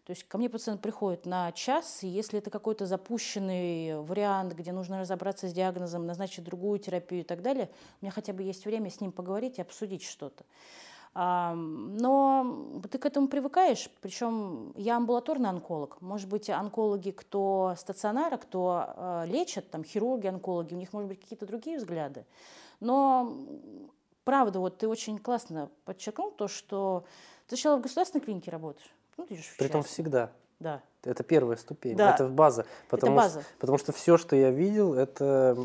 То 0.05 0.11
есть 0.11 0.23
ко 0.27 0.37
мне 0.37 0.49
пациент 0.49 0.81
приходит 0.81 1.25
на 1.25 1.51
час, 1.51 2.03
и 2.03 2.07
если 2.07 2.39
это 2.39 2.49
какой-то 2.49 2.85
запущенный 2.85 4.01
вариант, 4.01 4.53
где 4.53 4.71
нужно 4.71 4.99
разобраться 4.99 5.47
с 5.47 5.53
диагнозом, 5.53 6.05
назначить 6.05 6.43
другую 6.43 6.79
терапию 6.79 7.21
и 7.21 7.23
так 7.23 7.41
далее, 7.41 7.69
у 8.01 8.05
меня 8.05 8.11
хотя 8.11 8.33
бы 8.33 8.41
есть 8.41 8.65
время 8.65 8.89
с 8.89 8.99
ним 8.99 9.11
поговорить 9.11 9.59
и 9.59 9.61
обсудить 9.61 10.03
что-то. 10.03 10.43
Но 11.13 12.81
ты 12.89 12.97
к 12.97 13.05
этому 13.05 13.27
привыкаешь, 13.27 13.89
причем 14.01 14.71
я 14.77 14.95
амбулаторный 14.95 15.49
онколог. 15.49 15.99
Может 15.99 16.29
быть, 16.29 16.49
онкологи, 16.49 17.11
кто 17.11 17.75
стационара, 17.77 18.37
кто 18.37 18.85
а, 18.87 19.25
лечат, 19.25 19.69
там 19.69 19.83
хирурги, 19.83 20.27
онкологи, 20.27 20.73
у 20.73 20.77
них, 20.77 20.93
может 20.93 21.09
быть, 21.09 21.19
какие-то 21.19 21.45
другие 21.45 21.79
взгляды. 21.79 22.25
Но 22.79 23.35
правда, 24.23 24.59
вот 24.59 24.77
ты 24.77 24.87
очень 24.87 25.17
классно 25.17 25.69
подчеркнул 25.83 26.31
то, 26.31 26.47
что 26.47 27.03
ты 27.47 27.57
сначала 27.57 27.77
в 27.77 27.81
государственной 27.81 28.23
клинике 28.23 28.49
работаешь. 28.49 28.89
Ну, 29.17 29.25
ты 29.25 29.35
в 29.35 29.57
Притом 29.57 29.83
всегда. 29.83 30.31
Да. 30.61 30.81
Это 31.03 31.23
первая 31.23 31.57
ступень, 31.57 31.97
да. 31.97 32.13
это 32.13 32.29
база. 32.29 32.65
Потому 32.87 33.13
это 33.15 33.23
база. 33.23 33.41
Что, 33.41 33.49
потому 33.59 33.77
что 33.79 33.91
все, 33.91 34.17
что 34.17 34.35
я 34.37 34.51
видел, 34.51 34.93
это 34.93 35.57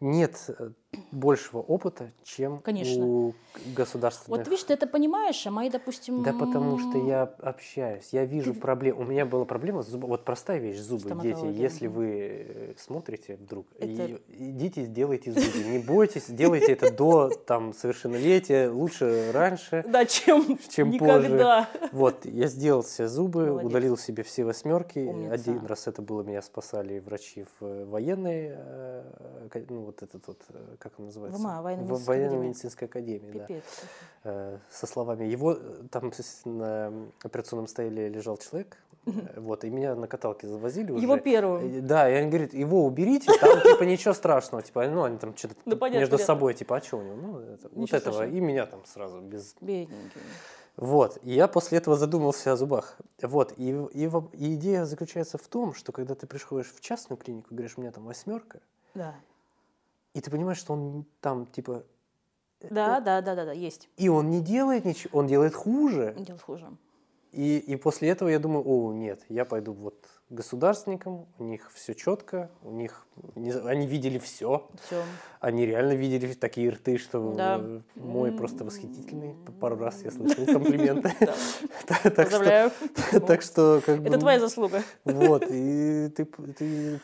нет 0.00 0.44
э, 0.48 0.70
большего 1.10 1.60
опыта, 1.60 2.12
чем 2.24 2.60
Конечно. 2.60 3.04
у 3.04 3.34
государственных. 3.74 4.38
Вот 4.38 4.48
видишь, 4.48 4.64
ты 4.64 4.74
это 4.74 4.86
понимаешь, 4.86 5.46
а 5.46 5.50
мои, 5.50 5.70
допустим... 5.70 6.22
Да 6.22 6.32
потому 6.32 6.78
что 6.78 6.98
я 7.06 7.22
общаюсь, 7.22 8.08
я 8.12 8.24
вижу 8.24 8.54
ты... 8.54 8.60
проблему. 8.60 9.00
У 9.00 9.04
меня 9.04 9.24
была 9.24 9.44
проблема 9.44 9.82
с 9.82 9.88
зубами. 9.88 10.10
Вот 10.10 10.24
простая 10.24 10.58
вещь, 10.58 10.78
зубы, 10.78 11.10
дети. 11.22 11.44
Если 11.44 11.86
вы 11.86 12.06
э, 12.08 12.74
смотрите 12.76 13.36
вдруг, 13.36 13.66
это... 13.78 14.18
идите, 14.28 14.84
сделайте 14.84 15.32
зубы. 15.32 15.68
Не 15.68 15.78
бойтесь, 15.78 16.26
делайте 16.28 16.72
это 16.72 16.92
до 16.92 17.28
там, 17.28 17.72
совершеннолетия, 17.72 18.68
лучше 18.68 19.30
раньше, 19.32 19.84
да, 19.88 20.04
чем, 20.04 20.58
чем 20.68 20.90
никогда. 20.90 21.68
позже. 21.72 21.90
Вот, 21.92 22.24
я 22.24 22.46
сделал 22.46 22.82
все 22.82 23.08
зубы, 23.08 23.46
Молодец. 23.46 23.70
удалил 23.70 23.96
себе 23.96 24.22
все 24.22 24.44
восьмерки. 24.44 24.98
Умница. 24.98 25.34
Один 25.34 25.66
раз 25.66 25.86
это 25.86 26.02
было, 26.02 26.22
меня 26.22 26.42
спасали 26.42 26.98
врачи 26.98 27.44
в 27.58 27.64
э, 27.64 27.84
военной, 27.86 28.56
ну, 29.68 29.82
вот 29.82 30.02
этот 30.02 30.26
вот, 30.26 30.42
э, 30.50 30.75
как 30.78 30.98
он 30.98 31.06
называется? 31.06 31.40
ВМА, 31.40 31.62
военно-медицинская 31.62 32.88
академия. 32.88 33.32
Пипец. 33.32 33.64
Да. 34.24 34.30
Э, 34.30 34.58
со 34.70 34.86
словами 34.86 35.24
его, 35.24 35.56
там 35.90 36.12
на 36.44 36.92
операционном 37.22 37.66
столе 37.66 38.08
лежал 38.08 38.36
человек, 38.38 38.76
э, 39.06 39.10
вот, 39.36 39.64
и 39.64 39.70
меня 39.70 39.94
на 39.94 40.06
каталке 40.06 40.46
завозили 40.46 40.92
уже. 40.92 41.02
Его 41.02 41.16
первым. 41.18 41.86
Да, 41.86 42.08
и 42.10 42.14
они 42.14 42.28
говорят, 42.28 42.54
его 42.54 42.84
уберите, 42.84 43.32
там 43.40 43.60
типа 43.60 43.84
ничего 43.84 44.14
страшного, 44.14 44.62
типа, 44.62 44.86
ну 44.88 45.04
они 45.04 45.18
там 45.18 45.36
что-то 45.36 45.54
ну, 45.64 45.90
между 45.90 46.18
собой, 46.18 46.54
типа, 46.54 46.76
а 46.76 46.80
что 46.80 46.98
у 46.98 47.02
него? 47.02 47.16
Ну, 47.16 47.38
это, 47.38 47.68
вот 47.72 47.92
этого, 47.92 48.26
и 48.26 48.40
меня 48.40 48.66
там 48.66 48.84
сразу 48.84 49.20
без... 49.20 49.54
Бедненький. 49.60 50.20
Вот, 50.76 51.18
и 51.22 51.32
я 51.32 51.48
после 51.48 51.78
этого 51.78 51.96
задумался 51.96 52.52
о 52.52 52.56
зубах. 52.56 52.98
Вот, 53.22 53.54
и, 53.56 53.70
и, 53.92 54.10
и 54.34 54.54
идея 54.56 54.84
заключается 54.84 55.38
в 55.38 55.48
том, 55.48 55.72
что 55.72 55.90
когда 55.90 56.14
ты 56.14 56.26
приходишь 56.26 56.70
в 56.70 56.80
частную 56.80 57.18
клинику, 57.18 57.48
говоришь, 57.50 57.74
у 57.78 57.80
меня 57.80 57.92
там 57.92 58.04
восьмерка, 58.04 58.60
да. 58.94 59.14
И 60.16 60.20
ты 60.22 60.30
понимаешь, 60.30 60.56
что 60.56 60.72
он 60.72 61.04
там, 61.20 61.44
типа... 61.46 61.84
Э, 62.60 62.68
да, 62.70 63.00
да, 63.00 63.20
да, 63.20 63.34
да, 63.34 63.44
да, 63.44 63.52
есть. 63.52 63.90
И 63.98 64.08
он 64.08 64.30
не 64.30 64.40
делает 64.40 64.86
ничего, 64.86 65.18
он 65.18 65.26
делает 65.26 65.54
хуже. 65.54 66.14
Он 66.16 66.24
делает 66.24 66.42
хуже. 66.42 66.66
И, 67.32 67.58
и 67.58 67.76
после 67.76 68.08
этого 68.08 68.30
я 68.30 68.38
думаю, 68.38 68.64
о, 68.66 68.94
нет, 68.94 69.20
я 69.28 69.44
пойду 69.44 69.74
вот 69.74 70.06
государственникам, 70.28 71.26
у 71.38 71.44
них 71.44 71.70
все 71.72 71.94
четко, 71.94 72.50
у 72.62 72.70
них 72.72 73.06
они 73.64 73.86
видели 73.86 74.18
все, 74.18 74.68
Все. 74.86 75.02
они 75.40 75.64
реально 75.64 75.92
видели 75.92 76.34
такие 76.34 76.68
рты, 76.70 76.98
что 76.98 77.32
Да. 77.34 77.58
э, 77.60 77.80
мой 77.94 78.30
просто 78.32 78.64
восхитительный. 78.64 79.34
Пару 79.60 79.76
раз 79.78 80.02
я 80.02 80.10
слышал 80.10 80.44
комплименты. 80.46 81.12
Так 81.86 81.98
что- 82.00 82.10
Поздравляю. 82.10 82.70
Так 83.26 83.42
что 83.42 83.80
как 83.86 84.00
бы 84.02 84.08
Это 84.08 84.18
твоя 84.18 84.40
заслуга. 84.40 84.82
вот 85.04 85.44
и 85.48 86.08
ты 86.14 86.24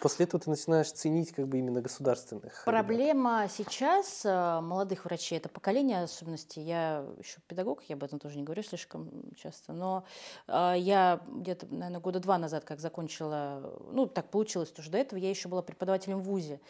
после 0.01 0.27
этого 0.27 0.43
ты 0.43 0.51
начинаешь 0.51 0.91
ценить 0.93 1.33
как 1.33 1.47
бы 1.49 1.59
именно 1.59 1.81
государственных. 1.81 2.63
Проблема 2.67 3.47
сейчас 3.49 4.23
э, 4.25 4.61
молодых 4.61 5.05
врачей, 5.07 5.39
это 5.39 5.49
поколение 5.49 6.03
особенностей. 6.03 6.61
Я 6.61 7.07
еще 7.19 7.39
педагог, 7.47 7.83
я 7.89 7.95
об 7.95 8.03
этом 8.05 8.19
тоже 8.19 8.37
не 8.37 8.43
говорю 8.45 8.63
слишком 8.63 9.09
часто, 9.37 9.73
но 9.73 10.05
э, 10.49 10.75
я 10.77 11.21
где-то, 11.29 11.67
наверное, 11.71 12.01
года 12.01 12.19
два 12.21 12.37
назад, 12.37 12.65
как 12.65 12.81
закончила, 12.81 13.12
ну, 13.21 14.07
так 14.07 14.31
получилось, 14.31 14.71
потому 14.71 14.85
что 14.85 14.93
до 14.93 14.99
этого 14.99 15.19
я 15.19 15.31
еще 15.31 15.49
была 15.49 15.63
преподавателем 15.63 16.21
в 16.21 16.25
ВУЗе. 16.25 16.61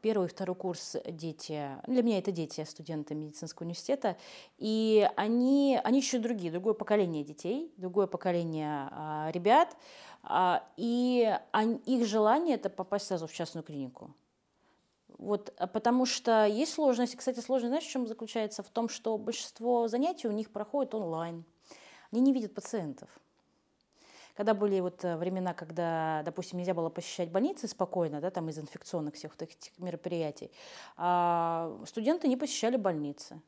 Первый 0.00 0.26
и 0.26 0.30
второй 0.30 0.54
курс 0.54 0.96
дети, 1.06 1.68
для 1.86 2.02
меня 2.02 2.18
это 2.18 2.30
дети, 2.30 2.64
студенты 2.64 3.14
медицинского 3.14 3.64
университета, 3.64 4.16
и 4.58 5.08
они, 5.16 5.78
они 5.82 5.98
еще 5.98 6.18
другие, 6.18 6.52
другое 6.52 6.74
поколение 6.74 7.24
детей, 7.24 7.72
другое 7.76 8.06
поколение 8.06 8.88
а, 8.92 9.30
ребят, 9.32 9.76
а, 10.22 10.64
и 10.76 11.36
они- 11.50 11.80
их 11.84 12.06
желание 12.06 12.54
это 12.54 12.70
попасть 12.70 13.06
сразу 13.06 13.26
в 13.26 13.32
частную 13.32 13.64
клинику. 13.64 14.14
Вот, 15.18 15.52
а 15.58 15.66
потому 15.66 16.06
что 16.06 16.46
есть 16.46 16.74
сложность. 16.74 17.14
И, 17.14 17.16
Кстати, 17.16 17.40
сложность, 17.40 17.70
знаешь, 17.70 17.84
в 17.84 17.90
чем 17.90 18.06
заключается? 18.06 18.62
В 18.62 18.70
том, 18.70 18.88
что 18.88 19.16
большинство 19.18 19.88
занятий 19.88 20.26
у 20.28 20.32
них 20.32 20.50
проходит 20.50 20.94
онлайн. 20.94 21.44
Они 22.10 22.20
не 22.20 22.32
видят 22.32 22.54
пациентов. 22.54 23.08
Когда 24.36 24.54
были 24.54 24.80
вот 24.80 25.04
э, 25.04 25.16
времена, 25.16 25.54
когда, 25.54 26.22
допустим, 26.24 26.58
нельзя 26.58 26.74
было 26.74 26.88
посещать 26.88 27.30
больницы 27.30 27.68
спокойно, 27.68 28.20
да, 28.20 28.30
там 28.30 28.48
из 28.48 28.58
инфекционных 28.58 29.14
всех 29.14 29.32
вот 29.32 29.42
этих 29.42 29.78
мероприятий, 29.78 30.50
а 30.96 31.76
студенты 31.86 32.28
не 32.28 32.36
посещали 32.36 32.76
больницы. 32.76 33.40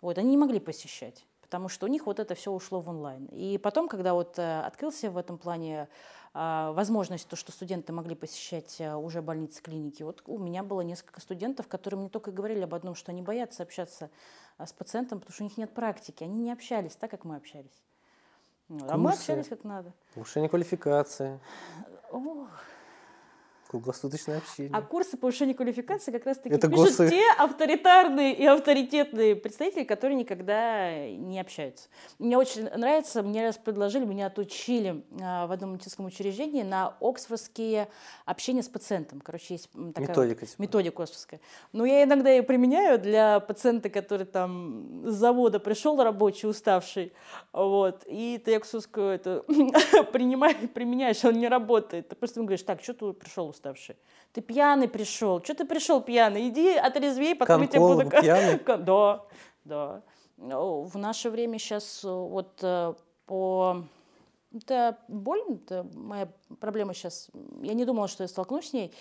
Вот, 0.00 0.18
они 0.18 0.30
не 0.30 0.36
могли 0.36 0.58
посещать, 0.58 1.26
потому 1.42 1.68
что 1.68 1.86
у 1.86 1.88
них 1.88 2.06
вот 2.06 2.18
это 2.18 2.34
все 2.34 2.50
ушло 2.50 2.80
в 2.80 2.88
онлайн. 2.88 3.26
И 3.26 3.58
потом, 3.58 3.88
когда 3.88 4.14
вот 4.14 4.38
э, 4.38 4.60
открылся 4.62 5.10
в 5.10 5.16
этом 5.16 5.38
плане 5.38 5.88
а, 6.34 6.72
возможность, 6.72 7.28
то, 7.28 7.36
что 7.36 7.52
студенты 7.52 7.92
могли 7.92 8.14
посещать 8.14 8.80
а, 8.80 8.96
уже 8.96 9.20
больницы, 9.20 9.62
клиники, 9.62 10.02
вот 10.02 10.22
у 10.26 10.38
меня 10.38 10.62
было 10.62 10.80
несколько 10.80 11.20
студентов, 11.20 11.68
которые 11.68 12.00
мне 12.00 12.08
только 12.08 12.32
говорили 12.32 12.60
об 12.60 12.74
одном, 12.74 12.94
что 12.94 13.12
они 13.12 13.20
боятся 13.20 13.62
общаться 13.62 14.10
а, 14.56 14.66
с 14.66 14.72
пациентом, 14.72 15.20
потому 15.20 15.34
что 15.34 15.42
у 15.42 15.46
них 15.46 15.58
нет 15.58 15.74
практики, 15.74 16.24
они 16.24 16.40
не 16.40 16.52
общались 16.52 16.96
так, 16.96 17.10
как 17.10 17.24
мы 17.24 17.36
общались. 17.36 17.82
Вот, 18.72 18.90
А 18.90 18.96
мы 18.96 19.10
общались 19.10 19.48
как 19.48 19.64
надо. 19.64 19.92
Повышение 20.14 20.48
квалификации, 20.48 21.38
Ох. 22.10 22.48
Круглосуточное 23.72 24.36
общение. 24.36 24.70
А 24.74 24.82
курсы 24.82 25.16
повышения 25.16 25.54
квалификации 25.54 26.12
как 26.12 26.26
раз-таки 26.26 26.54
Это 26.54 26.68
пишут 26.68 26.88
госы. 26.88 27.08
те 27.08 27.24
авторитарные 27.38 28.34
и 28.34 28.44
авторитетные 28.44 29.34
представители, 29.34 29.84
которые 29.84 30.18
никогда 30.18 31.08
не 31.08 31.40
общаются. 31.40 31.88
Мне 32.18 32.36
очень 32.36 32.64
нравится, 32.64 33.22
мне 33.22 33.42
раз 33.42 33.56
предложили, 33.56 34.04
меня 34.04 34.26
отучили 34.26 35.02
а, 35.22 35.46
в 35.46 35.52
одном 35.52 35.72
медицинском 35.72 36.04
учреждении 36.04 36.62
на 36.62 36.94
оксфордские 37.00 37.88
общения 38.26 38.62
с 38.62 38.68
пациентом. 38.68 39.22
Короче, 39.22 39.54
есть 39.54 39.70
такая 39.94 40.08
Методика. 40.08 40.44
типа. 40.44 40.60
методика 40.62 41.02
оксфордская. 41.04 41.40
Но 41.72 41.86
я 41.86 42.02
иногда 42.04 42.28
ее 42.30 42.42
применяю 42.42 42.98
для 42.98 43.40
пациента, 43.40 43.88
который 43.88 44.26
там 44.26 45.02
с 45.06 45.14
завода 45.14 45.60
пришел 45.60 45.96
рабочий, 46.02 46.46
уставший, 46.46 47.14
вот, 47.54 48.04
и 48.06 48.40
ты 48.44 48.54
оксфордскую 48.56 49.06
это 49.06 49.42
принимаешь, 50.12 50.56
применяешь, 50.74 51.24
он 51.24 51.38
не 51.38 51.48
работает. 51.48 52.10
Ты 52.10 52.16
просто 52.16 52.40
ему 52.40 52.46
говоришь, 52.46 52.64
так, 52.64 52.82
что 52.82 52.92
ты 52.92 53.12
пришел 53.14 53.48
уставший? 53.48 53.61
Ты 54.32 54.40
пьяный 54.40 54.88
пришел, 54.88 55.42
что 55.42 55.54
ты 55.54 55.64
пришел 55.64 56.00
пьяный? 56.00 56.48
Иди 56.48 56.70
отрезвей, 56.76 57.34
потом 57.34 57.62
я 57.62 57.66
тебе 57.68 57.80
буду... 57.80 58.10
Пьяный? 58.22 58.58
Да, 58.84 59.24
да. 59.64 60.02
В 60.36 60.98
наше 60.98 61.30
время 61.30 61.58
сейчас 61.58 62.02
вот 62.02 62.58
э, 62.62 62.94
по... 63.26 63.84
Это 64.54 64.98
боль, 65.08 65.40
это 65.48 65.86
моя 65.94 66.28
проблема 66.60 66.92
сейчас. 66.94 67.30
Я 67.62 67.74
не 67.74 67.84
думала, 67.84 68.08
что 68.08 68.24
я 68.24 68.28
столкнусь 68.28 68.68
с 68.70 68.72
ней. 68.72 68.92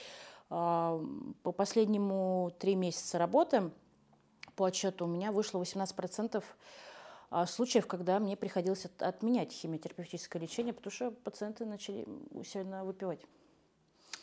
А, 0.49 1.01
По 1.43 1.51
последнему 1.51 2.51
три 2.59 2.75
месяца 2.75 3.17
работы 3.17 3.71
по 4.55 4.65
отчету 4.65 5.05
у 5.05 5.07
меня 5.07 5.31
вышло 5.31 5.61
18% 5.61 6.43
а, 7.31 7.45
случаев, 7.47 7.87
когда 7.87 8.19
мне 8.19 8.35
приходилось 8.35 8.85
от- 8.85 9.01
отменять 9.01 9.51
химиотерапевтическое 9.51 10.41
лечение, 10.41 10.73
потому 10.73 10.91
что 10.91 11.11
пациенты 11.11 11.65
начали 11.65 12.05
усиленно 12.31 12.83
выпивать. 12.83 13.21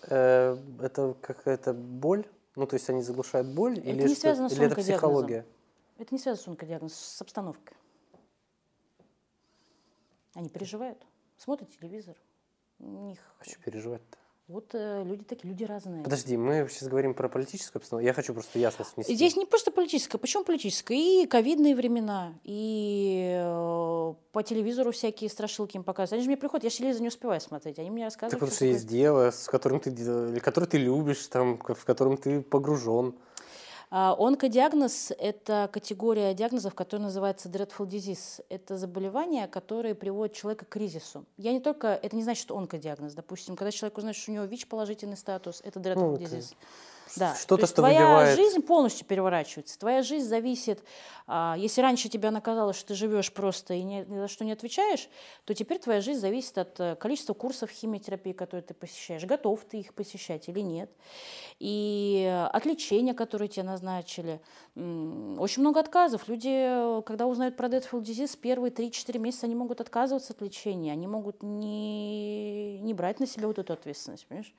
Э, 0.03 0.57
Это 0.81 1.15
какая-то 1.21 1.73
боль? 1.75 2.27
Ну, 2.57 2.67
то 2.67 2.75
есть 2.75 2.89
они 2.91 3.03
заглушают 3.03 3.49
боль? 3.49 3.79
Это 3.79 3.89
или 3.89 4.03
не 4.03 4.09
что? 4.09 4.21
связано 4.21 4.49
с 4.49 4.53
Или 4.53 4.67
это 4.67 4.77
психология? 4.77 5.47
Это 5.99 6.15
не 6.15 6.19
связано 6.19 6.45
с 6.45 6.49
онкодиагнозом, 6.49 6.97
с 6.97 7.21
обстановкой. 7.21 7.77
Они 10.35 10.49
переживают, 10.49 11.05
смотрят 11.37 11.71
телевизор. 11.71 12.17
У 12.79 12.87
них 12.87 13.19
А 13.41 13.45
что 13.45 13.61
переживать-то? 13.61 14.19
Вот 14.49 14.71
э, 14.75 15.05
люди 15.05 15.25
такие, 15.25 15.49
люди 15.51 15.65
разные. 15.65 16.03
Подожди, 16.03 16.37
мы 16.37 16.67
сейчас 16.71 16.89
говорим 16.89 17.13
про 17.15 17.29
политическую 17.29 17.81
обстановку. 17.81 18.07
Я 18.07 18.13
хочу 18.15 18.33
просто 18.33 18.59
ясность 18.59 18.97
внести. 18.97 19.15
Здесь 19.15 19.37
не 19.37 19.45
просто 19.45 19.71
политическое, 19.71 20.17
почему 20.19 20.43
политическое? 20.45 20.97
И 20.97 21.27
ковидные 21.27 21.77
времена, 21.77 22.33
и 22.45 23.39
э, 23.41 24.15
по 24.33 24.43
телевизору 24.43 24.91
всякие 24.93 25.29
страшилки 25.31 25.77
им 25.77 25.85
показывают. 25.85 26.13
Они 26.15 26.23
же 26.23 26.29
мне 26.29 26.37
приходят, 26.39 26.65
я 26.65 26.71
телевизор 26.71 27.03
не 27.03 27.09
успеваю 27.09 27.41
смотреть, 27.41 27.79
они 27.79 27.91
мне 27.91 28.05
Так 28.05 28.07
рассказывают. 28.07 28.41
потому 28.41 28.51
что 28.51 28.59
такое. 28.61 28.73
есть 28.73 28.87
дело, 28.89 29.31
с 29.31 29.47
которым 29.49 29.81
ты, 29.81 30.41
которое 30.41 30.67
ты 30.67 30.79
любишь, 30.79 31.27
там, 31.27 31.59
в 31.59 31.85
котором 31.85 32.17
ты 32.17 32.41
погружен. 32.41 33.15
А, 33.91 34.15
Онкодиагноз– 34.19 35.13
это 35.19 35.71
категория 35.73 36.35
диагнозов, 36.35 36.75
которая 36.75 37.07
называется 37.07 37.49
dreadful 37.49 37.87
disease. 37.87 38.45
Это 38.51 38.77
заболевание, 38.77 39.49
которое 39.49 39.95
приводит 39.95 40.35
человека 40.37 40.67
к 40.67 40.69
кризису. 40.69 41.25
Я 41.39 41.53
не 41.53 41.61
только, 41.61 41.89
это 41.89 42.15
не 42.15 42.23
значит, 42.23 42.43
что 42.43 42.59
онкодиагноз. 42.59 43.15
Допустим, 43.15 43.57
когда 43.57 43.71
человек 43.71 43.97
узнает, 43.97 44.17
что 44.17 44.31
у 44.31 44.35
него 44.35 44.45
ВИЧ 44.45 44.67
положительный 44.67 45.17
статус, 45.17 45.63
это 45.65 45.81
dreadful 45.81 46.11
Ну, 46.11 46.15
это 46.17 46.25
disease. 46.25 46.55
Да. 47.17 47.35
Что-то, 47.35 47.67
что 47.67 47.77
твоя 47.77 48.01
выбивает- 48.01 48.37
жизнь 48.37 48.63
полностью 48.63 49.07
переворачивается. 49.07 49.79
Твоя 49.79 50.03
жизнь 50.03 50.27
зависит. 50.27 50.83
а, 51.31 51.57
если 51.59 51.83
раньше 51.83 52.09
тебя 52.09 52.31
наказало, 52.31 52.73
что 52.73 52.89
ты 52.89 52.95
живешь 52.95 53.31
просто 53.33 53.75
и 53.75 53.83
ни, 53.83 54.03
ни 54.09 54.19
за 54.19 54.29
что 54.29 54.47
не 54.47 54.53
отвечаешь, 54.53 55.11
то 55.45 55.53
теперь 55.53 55.79
твоя 55.79 56.01
жизнь 56.01 56.21
зависит 56.21 56.57
от 56.57 56.81
э, 56.81 56.97
количества 56.97 57.35
курсов 57.35 57.69
химиотерапии, 57.71 58.33
которые 58.33 58.63
ты 58.63 58.73
посещаешь. 58.73 59.25
Готов 59.25 59.63
ты 59.67 59.81
их 59.81 59.93
посещать 59.93 60.49
или 60.49 60.61
нет. 60.61 60.91
И 61.59 62.25
э, 62.27 62.47
от 62.47 62.65
лечения, 62.65 63.13
которое 63.13 63.49
тебе 63.49 63.65
назначили. 63.65 64.41
Очень 64.75 65.61
много 65.61 65.81
отказов. 65.81 66.29
Люди, 66.29 66.49
э, 66.49 67.03
когда 67.05 67.27
узнают 67.27 67.57
про 67.57 67.69
Deadful 67.69 68.01
Disease, 68.01 68.39
первые 68.39 68.71
3-4 68.73 69.19
месяца 69.19 69.45
они 69.47 69.55
могут 69.55 69.83
отказываться 69.83 70.33
от 70.33 70.41
лечения. 70.41 70.93
Они 70.93 71.07
могут 71.07 71.43
не, 71.43 72.79
не 72.81 72.95
брать 72.95 73.21
на 73.21 73.27
себя 73.27 73.49
вот 73.49 73.59
эту 73.59 73.75
ответственность, 73.75 74.27
понимаешь? 74.27 74.55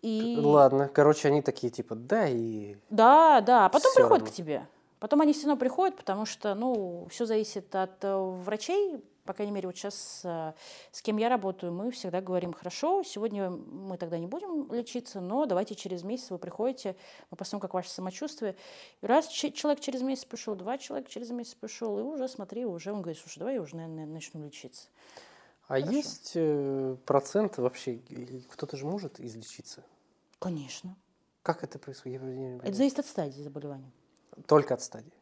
И... 0.00 0.38
Ладно, 0.40 0.88
короче, 0.88 1.28
они 1.28 1.42
такие, 1.42 1.70
типа, 1.70 1.94
да, 1.94 2.28
и... 2.28 2.76
Да, 2.90 3.40
да, 3.40 3.66
а 3.66 3.68
потом 3.68 3.90
Всё 3.90 4.00
приходят 4.00 4.22
равно. 4.22 4.32
к 4.32 4.36
тебе. 4.36 4.66
Потом 5.00 5.20
они 5.20 5.32
все 5.32 5.46
равно 5.46 5.58
приходят, 5.58 5.96
потому 5.96 6.26
что, 6.26 6.54
ну, 6.54 7.06
все 7.10 7.24
зависит 7.26 7.74
от 7.74 8.02
э, 8.04 8.16
врачей. 8.16 9.02
По 9.24 9.34
крайней 9.34 9.52
мере, 9.52 9.68
вот 9.68 9.76
сейчас 9.76 10.22
э, 10.24 10.54
с 10.90 11.02
кем 11.02 11.18
я 11.18 11.28
работаю, 11.28 11.72
мы 11.72 11.90
всегда 11.90 12.20
говорим, 12.20 12.52
хорошо, 12.54 13.02
сегодня 13.02 13.50
мы 13.50 13.98
тогда 13.98 14.18
не 14.18 14.26
будем 14.26 14.72
лечиться, 14.72 15.20
но 15.20 15.44
давайте 15.46 15.74
через 15.74 16.02
месяц 16.02 16.30
вы 16.30 16.38
приходите, 16.38 16.96
мы 17.30 17.36
посмотрим, 17.36 17.60
как 17.60 17.74
ваше 17.74 17.90
самочувствие. 17.90 18.56
И 19.02 19.06
раз 19.06 19.28
че- 19.28 19.52
человек 19.52 19.80
через 19.80 20.00
месяц 20.00 20.24
пришел, 20.24 20.54
два 20.54 20.78
человека 20.78 21.10
через 21.10 21.30
месяц 21.30 21.54
пришел, 21.54 21.98
и 21.98 22.02
уже 22.02 22.26
смотри, 22.26 22.64
уже 22.64 22.90
он 22.90 23.02
говорит, 23.02 23.20
слушай, 23.20 23.38
давай 23.38 23.54
я 23.56 23.60
уже, 23.60 23.76
наверное, 23.76 24.06
начну 24.06 24.42
лечиться. 24.42 24.88
А 25.68 25.74
Хорошо. 25.74 25.92
есть 25.92 26.32
э, 26.34 26.96
процент 27.04 27.58
вообще, 27.58 28.00
кто-то 28.50 28.76
же 28.76 28.86
может 28.86 29.20
излечиться? 29.20 29.84
Конечно. 30.38 30.96
Как 31.42 31.62
это 31.62 31.78
происходит? 31.78 32.22
Это 32.62 32.74
зависит 32.74 32.98
от 32.98 33.06
стадии 33.06 33.42
заболевания. 33.42 33.90
Только 34.46 34.74
от 34.74 34.82
стадии. 34.82 35.12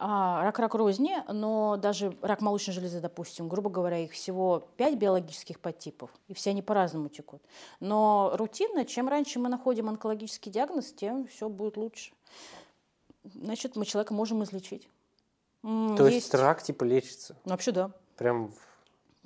А, 0.00 0.44
рак 0.44 0.58
рак 0.60 0.74
розни, 0.74 1.16
но 1.28 1.76
даже 1.76 2.16
рак 2.22 2.40
молочной 2.40 2.72
железы, 2.72 3.00
допустим, 3.00 3.48
грубо 3.48 3.68
говоря, 3.68 3.98
их 3.98 4.12
всего 4.12 4.68
5 4.76 4.96
биологических 4.96 5.58
подтипов, 5.58 6.10
и 6.28 6.34
все 6.34 6.50
они 6.50 6.62
по-разному 6.62 7.08
текут. 7.08 7.42
Но 7.80 8.32
рутинно, 8.34 8.84
чем 8.84 9.08
раньше 9.08 9.40
мы 9.40 9.48
находим 9.48 9.88
онкологический 9.88 10.52
диагноз, 10.52 10.92
тем 10.92 11.26
все 11.26 11.48
будет 11.48 11.76
лучше. 11.76 12.12
Значит, 13.24 13.74
мы 13.74 13.84
человека 13.84 14.14
можем 14.14 14.42
излечить. 14.44 14.88
То 15.62 16.06
есть 16.06 16.32
рак, 16.32 16.62
типа, 16.62 16.84
лечится? 16.84 17.36
Ну, 17.44 17.50
вообще, 17.50 17.72
да. 17.72 17.90
Прям, 18.16 18.52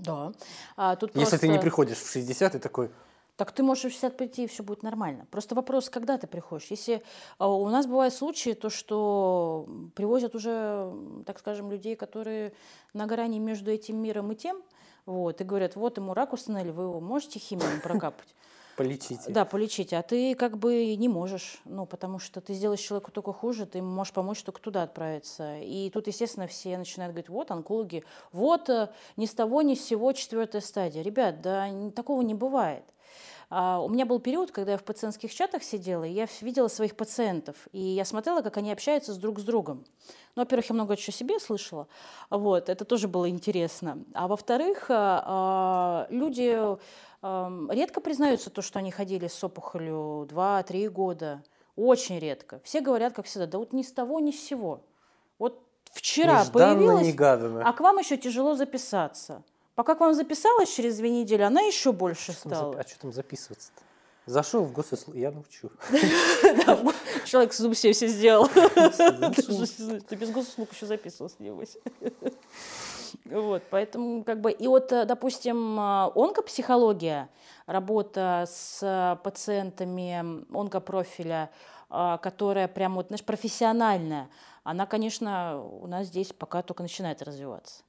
Да. 0.04 0.32
А, 0.76 0.96
тут 0.96 1.14
если 1.16 1.36
ты 1.36 1.46
не 1.46 1.54
просто- 1.54 1.62
приходишь 1.62 1.98
в 1.98 2.10
60, 2.10 2.52
ты 2.52 2.58
такой, 2.58 2.90
Так 3.36 3.50
ты 3.52 3.62
можешь 3.62 3.84
в 3.84 3.88
60 3.88 4.16
прийти, 4.16 4.44
и 4.44 4.46
все 4.46 4.62
будет 4.62 4.82
нормально. 4.82 5.26
Просто 5.30 5.54
вопрос, 5.54 5.88
когда 5.88 6.18
ты 6.18 6.26
приходишь. 6.26 6.66
Если 6.70 7.02
а, 7.38 7.48
у 7.48 7.68
нас 7.68 7.86
бывают 7.86 8.14
случаи, 8.14 8.52
то 8.54 8.68
что 8.70 9.66
привозят 9.94 10.34
уже, 10.34 10.92
так 11.26 11.38
скажем, 11.38 11.70
людей, 11.70 11.96
которые 11.96 12.52
на 12.92 13.06
грани 13.06 13.38
между 13.38 13.70
этим 13.70 13.96
миром 13.96 14.30
и 14.32 14.34
тем, 14.36 14.62
Вот, 15.06 15.40
и 15.40 15.44
говорят, 15.44 15.74
вот 15.76 15.96
ему 15.96 16.14
рак 16.14 16.32
установили, 16.32 16.70
вы 16.72 16.84
его 16.84 17.00
можете 17.00 17.38
химией 17.38 17.80
прокапать? 17.80 18.28
Полечите. 18.76 19.22
Да, 19.28 19.44
полечить. 19.44 19.92
А 19.92 20.02
ты 20.02 20.34
как 20.34 20.58
бы 20.58 20.96
не 20.96 21.08
можешь, 21.08 21.60
ну, 21.64 21.84
потому 21.86 22.18
что 22.18 22.40
ты 22.40 22.54
сделаешь 22.54 22.80
человеку 22.80 23.10
только 23.10 23.32
хуже, 23.32 23.66
ты 23.66 23.82
можешь 23.82 24.12
помочь 24.12 24.42
только 24.42 24.60
туда 24.60 24.82
отправиться. 24.84 25.58
И 25.60 25.90
тут, 25.90 26.06
естественно, 26.06 26.46
все 26.46 26.78
начинают 26.78 27.12
говорить, 27.12 27.28
вот, 27.28 27.50
онкологи, 27.50 28.04
вот, 28.32 28.70
э, 28.70 28.88
ни 29.16 29.26
с 29.26 29.34
того, 29.34 29.62
ни 29.62 29.74
с 29.74 29.84
сего 29.84 30.12
четвертая 30.12 30.62
стадия. 30.62 31.02
Ребят, 31.02 31.42
да 31.42 31.68
такого 31.94 32.22
не 32.22 32.34
бывает. 32.34 32.84
А, 33.54 33.80
у 33.80 33.90
меня 33.90 34.06
был 34.06 34.18
период, 34.18 34.50
когда 34.50 34.72
я 34.72 34.78
в 34.78 34.82
пациентских 34.82 35.34
чатах 35.34 35.62
сидела, 35.62 36.04
и 36.04 36.10
я 36.10 36.26
видела 36.40 36.68
своих 36.68 36.96
пациентов, 36.96 37.56
и 37.72 37.80
я 37.80 38.06
смотрела, 38.06 38.40
как 38.40 38.56
они 38.56 38.72
общаются 38.72 39.12
с 39.12 39.18
друг 39.18 39.40
с 39.40 39.42
другом. 39.42 39.84
Ну, 40.34 40.42
во-первых, 40.42 40.70
я 40.70 40.74
много 40.74 40.96
чего 40.96 41.12
себе 41.12 41.38
слышала, 41.38 41.86
вот, 42.30 42.70
это 42.70 42.86
тоже 42.86 43.08
было 43.08 43.28
интересно. 43.28 43.98
А 44.14 44.26
во-вторых, 44.26 44.86
а, 44.88 45.22
а, 45.26 46.06
люди 46.08 46.58
редко 47.22 48.00
признаются 48.00 48.50
то, 48.50 48.62
что 48.62 48.78
они 48.80 48.90
ходили 48.90 49.28
с 49.28 49.42
опухолью 49.44 50.26
2-3 50.30 50.88
года. 50.88 51.42
Очень 51.76 52.18
редко. 52.18 52.60
Все 52.64 52.80
говорят, 52.80 53.14
как 53.14 53.26
всегда, 53.26 53.46
да 53.46 53.58
вот 53.58 53.72
ни 53.72 53.82
с 53.82 53.92
того, 53.92 54.20
ни 54.20 54.30
с 54.32 54.40
сего. 54.42 54.80
Вот 55.38 55.62
вчера 55.92 56.40
Нежданно, 56.40 56.74
появилась, 56.74 57.06
негаданно. 57.06 57.62
а 57.68 57.72
к 57.72 57.80
вам 57.80 57.98
еще 57.98 58.16
тяжело 58.16 58.54
записаться. 58.54 59.42
Пока 59.74 59.94
к 59.94 60.00
вам 60.00 60.12
записалась 60.14 60.70
через 60.70 60.96
две 60.98 61.08
недели, 61.10 61.40
она 61.42 61.62
еще 61.62 61.92
больше 61.92 62.32
Что 62.32 62.42
там 62.50 62.52
стала. 62.54 62.72
запи- 62.74 62.80
А 62.80 62.88
что 62.88 63.00
там 63.00 63.12
записываться-то? 63.12 63.80
Зашел 64.26 64.62
в 64.64 64.72
госуслуг, 64.72 65.16
я 65.16 65.30
научу. 65.32 65.70
Человек 67.24 67.52
с 67.54 67.58
зуб 67.58 67.74
себе 67.74 67.92
все 67.92 68.06
сделал. 68.06 68.46
Ты 68.48 70.14
без 70.16 70.30
госуслуг 70.30 70.72
еще 70.72 70.86
записывался, 70.86 71.36
небось. 71.40 71.76
Вот, 73.24 73.62
поэтому 73.70 74.24
как 74.24 74.40
бы, 74.40 74.52
и 74.52 74.66
вот, 74.66 74.92
э, 74.92 75.04
допустим, 75.04 75.78
э, 75.78 76.10
онкопсихология, 76.14 77.28
работа 77.66 78.44
с 78.48 79.18
пациентами 79.22 80.44
онкопрофиля, 80.56 81.50
которая 81.88 82.68
прям 82.68 82.94
вот, 82.94 83.08
знаешь, 83.08 83.24
профессиональная, 83.24 84.30
она, 84.64 84.86
конечно, 84.86 85.62
у 85.62 85.86
нас 85.86 86.06
здесь 86.06 86.32
пока 86.32 86.62
только 86.62 86.82
начинает 86.82 87.20
развиваться. 87.22 87.82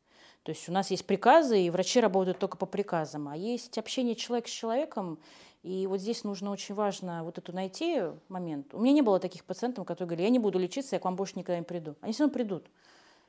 То 0.44 0.52
есть 0.52 0.68
у 0.68 0.74
нас 0.74 0.92
есть 0.92 1.08
приказы, 1.08 1.62
и 1.62 1.70
врачи 1.70 2.02
работают 2.02 2.38
только 2.38 2.58
по 2.58 2.66
приказам, 2.66 3.30
а 3.30 3.38
есть 3.38 3.78
общение 3.78 4.16
человека 4.16 4.50
с 4.50 4.52
человеком, 4.52 5.20
и 5.64 5.88
вот 5.88 6.02
здесь 6.02 6.26
нужно 6.26 6.52
очень 6.52 6.76
важно 6.76 7.24
вот 7.24 7.38
эту 7.38 7.54
найти 7.54 8.02
момент. 8.28 8.74
У 8.74 8.82
меня 8.82 8.92
не 8.92 9.02
было 9.02 9.20
таких 9.20 9.46
пациентов, 9.46 9.86
которые 9.86 10.08
говорили, 10.10 10.26
я 10.26 10.32
не 10.32 10.40
буду 10.40 10.60
лечиться, 10.60 10.98
я 10.98 11.00
к 11.00 11.06
вам 11.06 11.16
больше 11.16 11.40
никогда 11.40 11.58
не 11.58 11.64
приду. 11.64 11.96
Они 12.02 12.12
все 12.12 12.24
равно 12.24 12.34
придут. 12.34 12.66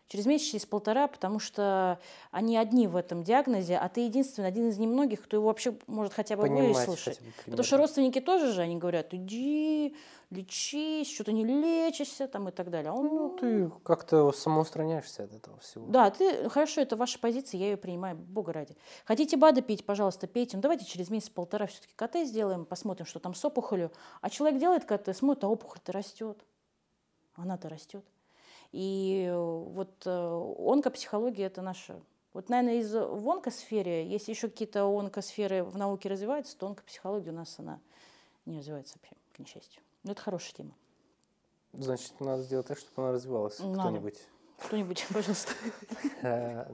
Через 0.07 0.27
месяц, 0.27 0.47
через 0.51 0.67
полтора, 0.67 1.09
потому 1.09 1.39
что 1.39 1.99
они 2.31 2.59
одни 2.59 2.87
в 2.87 2.95
этом 2.95 3.25
диагнозе, 3.25 3.79
а 3.79 3.89
ты 3.89 4.03
единственный, 4.03 4.47
один 4.49 4.69
из 4.69 4.79
немногих, 4.79 5.23
кто 5.23 5.39
его 5.39 5.47
вообще 5.47 5.75
может 5.87 6.13
хотя 6.13 6.37
бы 6.37 6.43
Понимать 6.43 6.77
выслушать. 6.77 7.19
хотя 7.19 7.27
бы 7.31 7.33
Потому 7.47 7.65
что 7.65 7.77
родственники 7.79 8.21
тоже 8.21 8.53
же, 8.53 8.61
они 8.61 8.77
говорят, 8.77 9.15
иди, 9.15 9.97
лечись, 10.31 11.11
что-то 11.13 11.33
не 11.33 11.45
лечишься 11.45 12.29
там 12.29 12.49
и 12.49 12.53
так 12.53 12.71
далее. 12.71 12.91
А 12.91 12.95
он, 12.95 13.07
Ну, 13.07 13.31
ты 13.31 13.71
как-то 13.83 14.31
самоустраняешься 14.33 15.25
от 15.25 15.33
этого 15.33 15.59
всего. 15.61 15.87
да, 15.89 16.11
ты, 16.11 16.51
хорошо, 16.51 16.83
это 16.83 16.97
ваша 16.97 17.19
позиция, 17.19 17.59
я 17.61 17.67
ее 17.71 17.77
принимаю, 17.79 18.15
бога 18.17 18.53
ради. 18.53 18.77
Хотите 19.07 19.39
БАДы 19.39 19.63
пить, 19.63 19.87
пожалуйста, 19.87 20.27
пейте. 20.27 20.59
Ну, 20.59 20.63
давайте 20.63 20.85
через 20.85 21.09
месяц-полтора 21.09 21.67
все-таки 21.67 21.95
КТ 21.97 22.27
сделаем, 22.29 22.67
посмотрим, 22.67 23.07
что 23.07 23.21
там 23.21 23.35
с 23.35 23.43
опухолью. 23.43 23.91
А 24.21 24.29
человек 24.29 24.61
делает 24.61 24.85
КТ, 24.85 25.17
смотрит, 25.17 25.45
а 25.45 25.49
опухоль-то 25.49 25.93
растет. 25.93 26.45
Она-то 27.37 27.69
растет. 27.71 28.05
И 28.75 29.25
э, 29.29 29.37
вот 29.37 30.03
э, 30.05 30.55
онкопсихология– 30.59 31.47
это 31.47 31.63
наша... 31.63 32.01
Вот, 32.33 32.49
наверное, 32.49 32.81
из 32.81 32.93
в 32.93 33.31
онкосфере, 33.31 34.05
если 34.05 34.33
еще 34.33 34.49
какие-то 34.49 34.85
онкосферы 34.87 35.63
в 35.63 35.79
науке 35.79 36.09
развиваются, 36.09 36.59
то 36.59 36.67
онкопсихология 36.67 37.31
у 37.31 37.37
нас, 37.37 37.55
она 37.61 37.79
не 38.47 38.59
развивается 38.59 38.97
вообще, 38.99 39.15
к 39.33 39.39
несчастью. 39.39 39.81
Но 40.03 40.11
это 40.11 40.21
хорошая 40.21 40.55
тема. 40.55 40.73
Значит, 41.73 42.19
надо 42.19 42.43
сделать 42.43 42.67
так, 42.67 42.79
чтобы 42.79 43.01
она 43.01 43.13
развивалась. 43.13 43.61
Надо. 43.61 43.79
Кто-нибудь. 43.79 44.19
Кто-нибудь, 44.59 45.07
пожалуйста. 45.15 45.53
Э, 46.23 46.67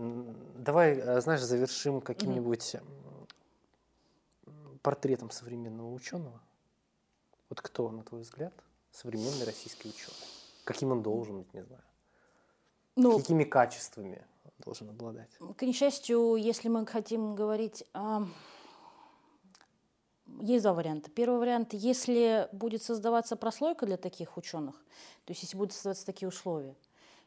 Давай, 0.57 0.97
э, 0.97 1.21
знаешь, 1.21 1.43
завершим 1.43 2.01
каким-нибудь 2.01 2.77
портретом 4.81 5.31
современного 5.31 5.93
ученого. 5.93 6.41
Вот 7.51 7.61
кто, 7.61 7.91
на 7.91 8.05
твой 8.05 8.23
взгляд, 8.23 8.55
современный 8.91 9.45
российский 9.45 9.91
ученый? 9.91 10.17
Каким 10.65 10.93
он 10.93 11.03
должен 11.03 11.41
быть, 11.41 11.53
не 11.53 11.63
знаю. 11.63 11.83
Ну, 13.03 13.19
Какими 13.19 13.45
качествами 13.45 14.23
он 14.45 14.51
должен 14.65 14.91
обладать? 14.91 15.31
К 15.57 15.63
несчастью, 15.63 16.37
если 16.37 16.69
мы 16.69 16.87
хотим 16.87 17.35
говорить 17.35 17.85
о... 17.95 18.27
Есть 20.41 20.63
два 20.63 20.75
варианта. 20.75 21.11
Первый 21.11 21.39
вариант, 21.39 21.73
если 21.73 22.49
будет 22.53 22.83
создаваться 22.83 23.37
прослойка 23.37 23.85
для 23.85 23.97
таких 23.97 24.37
ученых, 24.37 24.77
то 25.25 25.33
есть 25.33 25.43
если 25.43 25.57
будут 25.57 25.73
создаваться 25.73 26.07
такие 26.07 26.29
условия, 26.29 26.77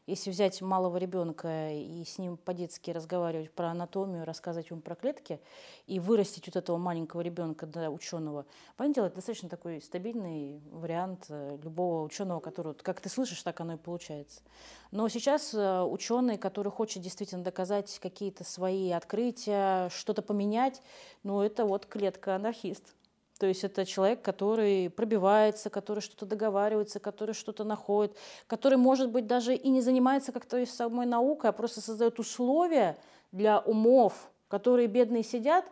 если 0.06 0.30
взять 0.30 0.60
малого 0.60 0.96
ребенка 0.96 1.72
и 1.72 2.04
с 2.04 2.18
ним 2.18 2.36
по-детски 2.36 2.90
разговаривать 2.90 3.50
про 3.50 3.70
анатомию, 3.70 4.24
рассказывать 4.24 4.70
ему 4.70 4.80
про 4.80 4.94
клетки 4.94 5.40
и 5.86 5.98
вырастить 5.98 6.46
вот 6.46 6.56
этого 6.56 6.76
маленького 6.76 7.22
ребенка 7.22 7.66
до 7.66 7.90
ученого, 7.90 8.44
понятное 8.76 8.94
дело, 8.94 9.06
это 9.06 9.16
достаточно 9.16 9.48
такой 9.48 9.80
стабильный 9.80 10.60
вариант 10.70 11.26
э, 11.28 11.58
любого 11.62 12.04
ученого, 12.04 12.40
который, 12.40 12.74
как 12.74 13.00
ты 13.00 13.08
слышишь, 13.08 13.42
так 13.42 13.60
оно 13.60 13.74
и 13.74 13.78
получается. 13.78 14.42
Но 14.90 15.08
сейчас 15.08 15.54
э, 15.54 15.82
ученый, 15.82 16.36
который 16.36 16.70
хочет 16.70 17.02
действительно 17.02 17.42
доказать 17.42 17.98
какие-то 17.98 18.44
свои 18.44 18.90
открытия, 18.90 19.88
что-то 19.88 20.22
поменять, 20.22 20.82
ну 21.22 21.40
это 21.40 21.64
вот 21.64 21.86
клетка-анархист. 21.86 22.94
То 23.38 23.46
есть 23.46 23.64
это 23.64 23.84
человек, 23.84 24.22
который 24.22 24.88
пробивается, 24.90 25.68
который 25.68 26.00
что-то 26.00 26.24
договаривается, 26.24 27.00
который 27.00 27.34
что-то 27.34 27.64
находит, 27.64 28.16
который, 28.46 28.78
может 28.78 29.10
быть, 29.10 29.26
даже 29.26 29.54
и 29.54 29.68
не 29.70 29.80
занимается 29.80 30.30
как-то 30.30 30.64
самой 30.66 31.06
наукой, 31.06 31.50
а 31.50 31.52
просто 31.52 31.80
создает 31.80 32.18
условия 32.20 32.96
для 33.32 33.58
умов, 33.60 34.30
которые 34.48 34.86
бедные 34.86 35.24
сидят, 35.24 35.64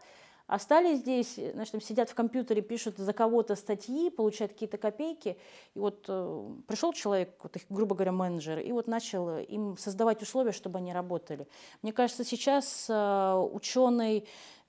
остались 0.46 0.98
здесь, 0.98 1.38
значит, 1.54 1.72
там 1.72 1.80
сидят 1.80 2.10
в 2.10 2.14
компьютере, 2.14 2.60
пишут 2.62 2.98
за 2.98 3.12
кого-то 3.12 3.56
статьи, 3.56 4.10
получают 4.10 4.52
какие-то 4.52 4.76
копейки. 4.76 5.38
И 5.74 5.78
вот 5.78 6.04
э, 6.08 6.50
пришел 6.66 6.92
человек, 6.92 7.38
вот 7.42 7.56
их, 7.56 7.62
грубо 7.70 7.94
говоря, 7.94 8.12
менеджер, 8.12 8.58
и 8.58 8.70
вот 8.72 8.86
начал 8.86 9.38
им 9.38 9.76
создавать 9.78 10.20
условия, 10.20 10.52
чтобы 10.52 10.78
они 10.78 10.92
работали. 10.92 11.46
Мне 11.80 11.92
кажется, 11.92 12.24
сейчас 12.24 12.86
э, 12.88 13.48
ученый, 13.52 14.18
э, 14.18 14.61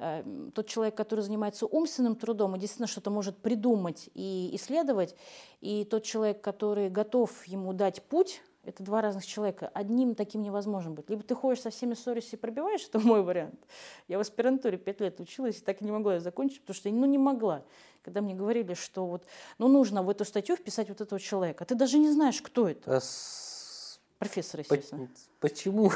тот 0.53 0.67
человек, 0.67 0.95
который 0.95 1.21
занимается 1.21 1.65
умственным 1.65 2.15
трудом 2.15 2.55
и 2.55 2.59
действительно 2.59 2.87
что-то 2.87 3.09
может 3.09 3.37
придумать 3.37 4.09
и 4.13 4.49
исследовать, 4.53 5.15
и 5.61 5.85
тот 5.85 6.03
человек, 6.03 6.41
который 6.41 6.89
готов 6.89 7.45
ему 7.45 7.73
дать 7.73 8.03
путь, 8.03 8.41
это 8.63 8.81
два 8.81 9.01
разных 9.01 9.25
человека. 9.25 9.69
Одним 9.73 10.15
таким 10.15 10.41
невозможно 10.41 10.91
быть. 10.91 11.09
Либо 11.09 11.21
ты 11.23 11.35
ходишь 11.35 11.61
со 11.61 11.69
всеми 11.69 11.95
ссоришься 11.95 12.37
и 12.37 12.39
пробиваешь, 12.39 12.87
это 12.87 12.99
мой 12.99 13.21
вариант. 13.21 13.59
Я 14.07 14.17
в 14.17 14.21
аспирантуре 14.21 14.77
пять 14.77 15.01
лет 15.01 15.19
училась 15.19 15.57
и 15.57 15.61
так 15.61 15.81
и 15.81 15.85
не 15.85 15.91
могла 15.91 16.15
ее 16.15 16.21
закончить, 16.21 16.61
потому 16.61 16.75
что 16.75 16.89
ну, 16.89 17.05
не 17.05 17.17
могла. 17.17 17.63
Когда 18.03 18.21
мне 18.21 18.33
говорили, 18.33 18.73
что 18.73 19.05
вот, 19.05 19.25
ну, 19.57 19.67
нужно 19.67 20.01
в 20.01 20.09
эту 20.09 20.23
статью 20.23 20.55
вписать 20.55 20.89
вот 20.89 21.01
этого 21.01 21.19
человека. 21.19 21.65
Ты 21.65 21.75
даже 21.75 21.97
не 21.97 22.09
знаешь, 22.09 22.41
кто 22.41 22.69
это. 22.69 22.97
А 22.97 23.01
с- 23.01 23.52
Профессор, 24.19 24.62
естественно. 24.62 25.10
Почему? 25.39 25.91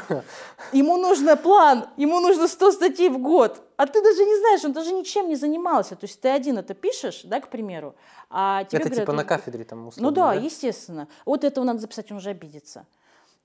Ему 0.72 0.98
нужно 0.98 1.36
план, 1.36 1.86
ему 1.96 2.20
нужно 2.20 2.46
100 2.46 2.72
статей 2.72 3.08
в 3.08 3.18
год. 3.18 3.62
А 3.76 3.86
ты 3.86 4.02
даже 4.02 4.24
не 4.24 4.38
знаешь, 4.38 4.64
он 4.64 4.72
даже 4.72 4.92
ничем 4.92 5.28
не 5.28 5.36
занимался. 5.36 5.96
То 5.96 6.04
есть 6.04 6.20
ты 6.20 6.28
один 6.28 6.58
это 6.58 6.74
пишешь, 6.74 7.22
да, 7.24 7.40
к 7.40 7.48
примеру, 7.48 7.94
а 8.28 8.64
тебе 8.64 8.80
Это 8.80 8.88
говорят, 8.88 9.06
типа 9.06 9.12
на 9.12 9.22
ну, 9.22 9.28
кафедре 9.28 9.64
там 9.64 9.82
Ну 9.82 9.88
условно, 9.88 10.10
да, 10.10 10.34
естественно. 10.34 11.08
Вот 11.24 11.44
этого 11.44 11.64
надо 11.64 11.78
записать, 11.78 12.10
он 12.10 12.18
уже 12.18 12.30
обидится. 12.30 12.86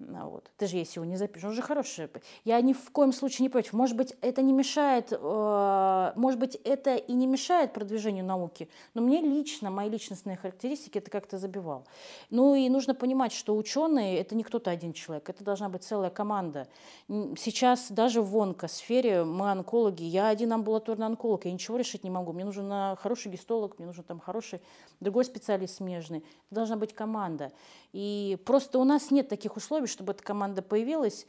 Ну, 0.08 0.30
вот. 0.30 0.52
Ты 0.58 0.68
же 0.68 0.78
если 0.78 1.00
его 1.00 1.06
не 1.06 1.18
запишешь, 1.18 1.46
он 1.46 1.54
же 1.54 1.62
хороший. 1.62 2.10
Я 2.44 2.60
ни 2.62 2.74
в 2.74 2.92
коем 2.92 3.13
случае 3.13 3.44
не 3.44 3.50
против. 3.50 3.74
Может 3.74 3.96
быть, 3.96 4.13
это 4.22 4.42
не 4.42 4.54
мешает, 4.54 5.12
э, 5.12 6.12
может 6.16 6.39
быть, 6.39 6.56
это 6.63 6.96
и 6.96 7.13
не 7.13 7.28
мешает 7.28 7.74
продвижению 7.74 8.26
науки, 8.26 8.70
но 8.94 9.02
мне 9.02 9.22
лично, 9.22 9.70
мои 9.70 9.89
личностные 9.89 10.38
характеристики 10.38 10.98
это 10.98 11.10
как-то 11.10 11.38
забивал. 11.38 11.86
Ну 12.30 12.56
и 12.56 12.70
нужно 12.70 12.96
понимать, 12.96 13.34
что 13.34 13.56
ученые 13.56 14.20
это 14.20 14.36
не 14.36 14.44
кто-то 14.44 14.72
один 14.72 14.94
человек, 14.94 15.30
это 15.30 15.44
должна 15.44 15.70
быть 15.70 15.84
целая 15.84 16.10
команда. 16.10 16.68
Сейчас 17.08 17.92
даже 17.92 18.22
в 18.22 18.38
онкосфере 18.38 19.24
мы 19.24 19.52
онкологи, 19.52 20.04
я 20.04 20.28
один 20.28 20.54
амбулаторный 20.54 21.06
онколог, 21.06 21.46
я 21.46 21.52
ничего 21.52 21.78
решить 21.78 22.04
не 22.04 22.10
могу. 22.10 22.34
Мне 22.34 22.46
нужен 22.46 22.72
а, 22.72 22.96
хороший 22.96 23.32
гистолог, 23.32 23.78
мне 23.78 23.88
нужен 23.88 24.04
там 24.04 24.20
хороший 24.20 24.62
другой 25.00 25.26
специалист 25.26 25.78
смежный. 25.78 26.20
Это 26.20 26.56
должна 26.56 26.76
быть 26.76 26.94
команда. 26.94 27.52
И 27.94 28.38
просто 28.46 28.80
у 28.80 28.84
нас 28.84 29.12
нет 29.12 29.30
таких 29.30 29.56
условий, 29.56 29.88
чтобы 29.94 30.14
эта 30.14 30.24
команда 30.24 30.62
появилась, 30.62 31.26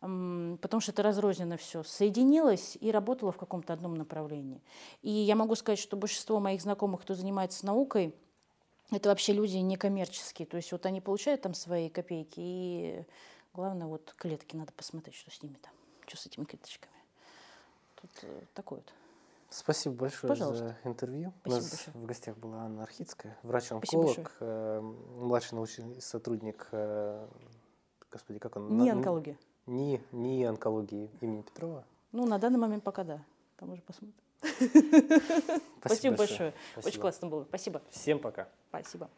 потому 0.00 0.80
что 0.80 0.92
это 0.92 1.02
разрозненно 1.02 1.56
все. 1.56 1.82
Соединилась 1.82 2.76
и 2.80 2.90
работала 2.90 3.32
в 3.32 3.36
каком-то 3.36 3.72
одном 3.72 3.94
направлении. 3.94 4.62
И 5.02 5.10
я 5.10 5.34
могу 5.34 5.54
сказать, 5.54 5.78
что 5.78 5.96
большинство 5.96 6.38
моих 6.38 6.60
знакомых, 6.62 7.02
кто 7.02 7.14
занимается 7.14 7.66
наукой, 7.66 8.14
это 8.90 9.08
вообще 9.08 9.32
люди 9.32 9.56
некоммерческие. 9.56 10.46
То 10.46 10.56
есть 10.56 10.72
вот 10.72 10.86
они 10.86 11.00
получают 11.00 11.42
там 11.42 11.54
свои 11.54 11.88
копейки, 11.88 12.38
и 12.38 13.04
главное, 13.54 13.86
вот 13.86 14.14
клетки 14.16 14.56
надо 14.56 14.72
посмотреть, 14.72 15.16
что 15.16 15.30
с 15.30 15.42
ними 15.42 15.56
там, 15.60 15.72
что 16.06 16.16
с 16.16 16.26
этими 16.26 16.44
клеточками. 16.44 16.94
Тут 17.96 18.10
э, 18.22 18.40
такой 18.54 18.78
вот. 18.78 18.92
Спасибо 19.50 19.94
большое 19.94 20.28
Пожалуйста. 20.28 20.76
за 20.82 20.88
интервью. 20.88 21.32
Спасибо 21.40 21.54
У 21.54 21.60
нас 21.60 21.70
большое. 21.70 21.96
в 21.96 22.06
гостях 22.06 22.36
была 22.36 22.62
Анна 22.62 22.82
Архицкая, 22.82 23.36
врач-онколог, 23.42 24.36
э, 24.40 24.80
младший 24.80 25.54
научный 25.56 26.00
сотрудник, 26.00 26.68
э, 26.72 27.26
господи, 28.10 28.38
как 28.38 28.56
он? 28.56 28.76
Не 28.78 28.90
На- 28.92 28.98
онкология. 28.98 29.36
НИИ, 29.66 30.00
НИИ 30.12 30.44
онкологии 30.44 31.10
имени 31.20 31.42
Петрова. 31.42 31.84
Ну, 32.12 32.26
на 32.26 32.38
данный 32.38 32.58
момент 32.58 32.82
пока 32.84 33.04
да. 33.04 33.22
Там 33.56 33.72
уже 33.72 33.82
посмотрим. 33.82 34.14
Спасибо 35.80 36.16
большое. 36.16 36.50
Очень 36.50 36.82
Спасибо. 36.82 37.00
классно 37.02 37.28
было. 37.28 37.44
Спасибо. 37.44 37.82
Всем 37.90 38.18
пока. 38.18 38.48
Спасибо. 38.70 39.10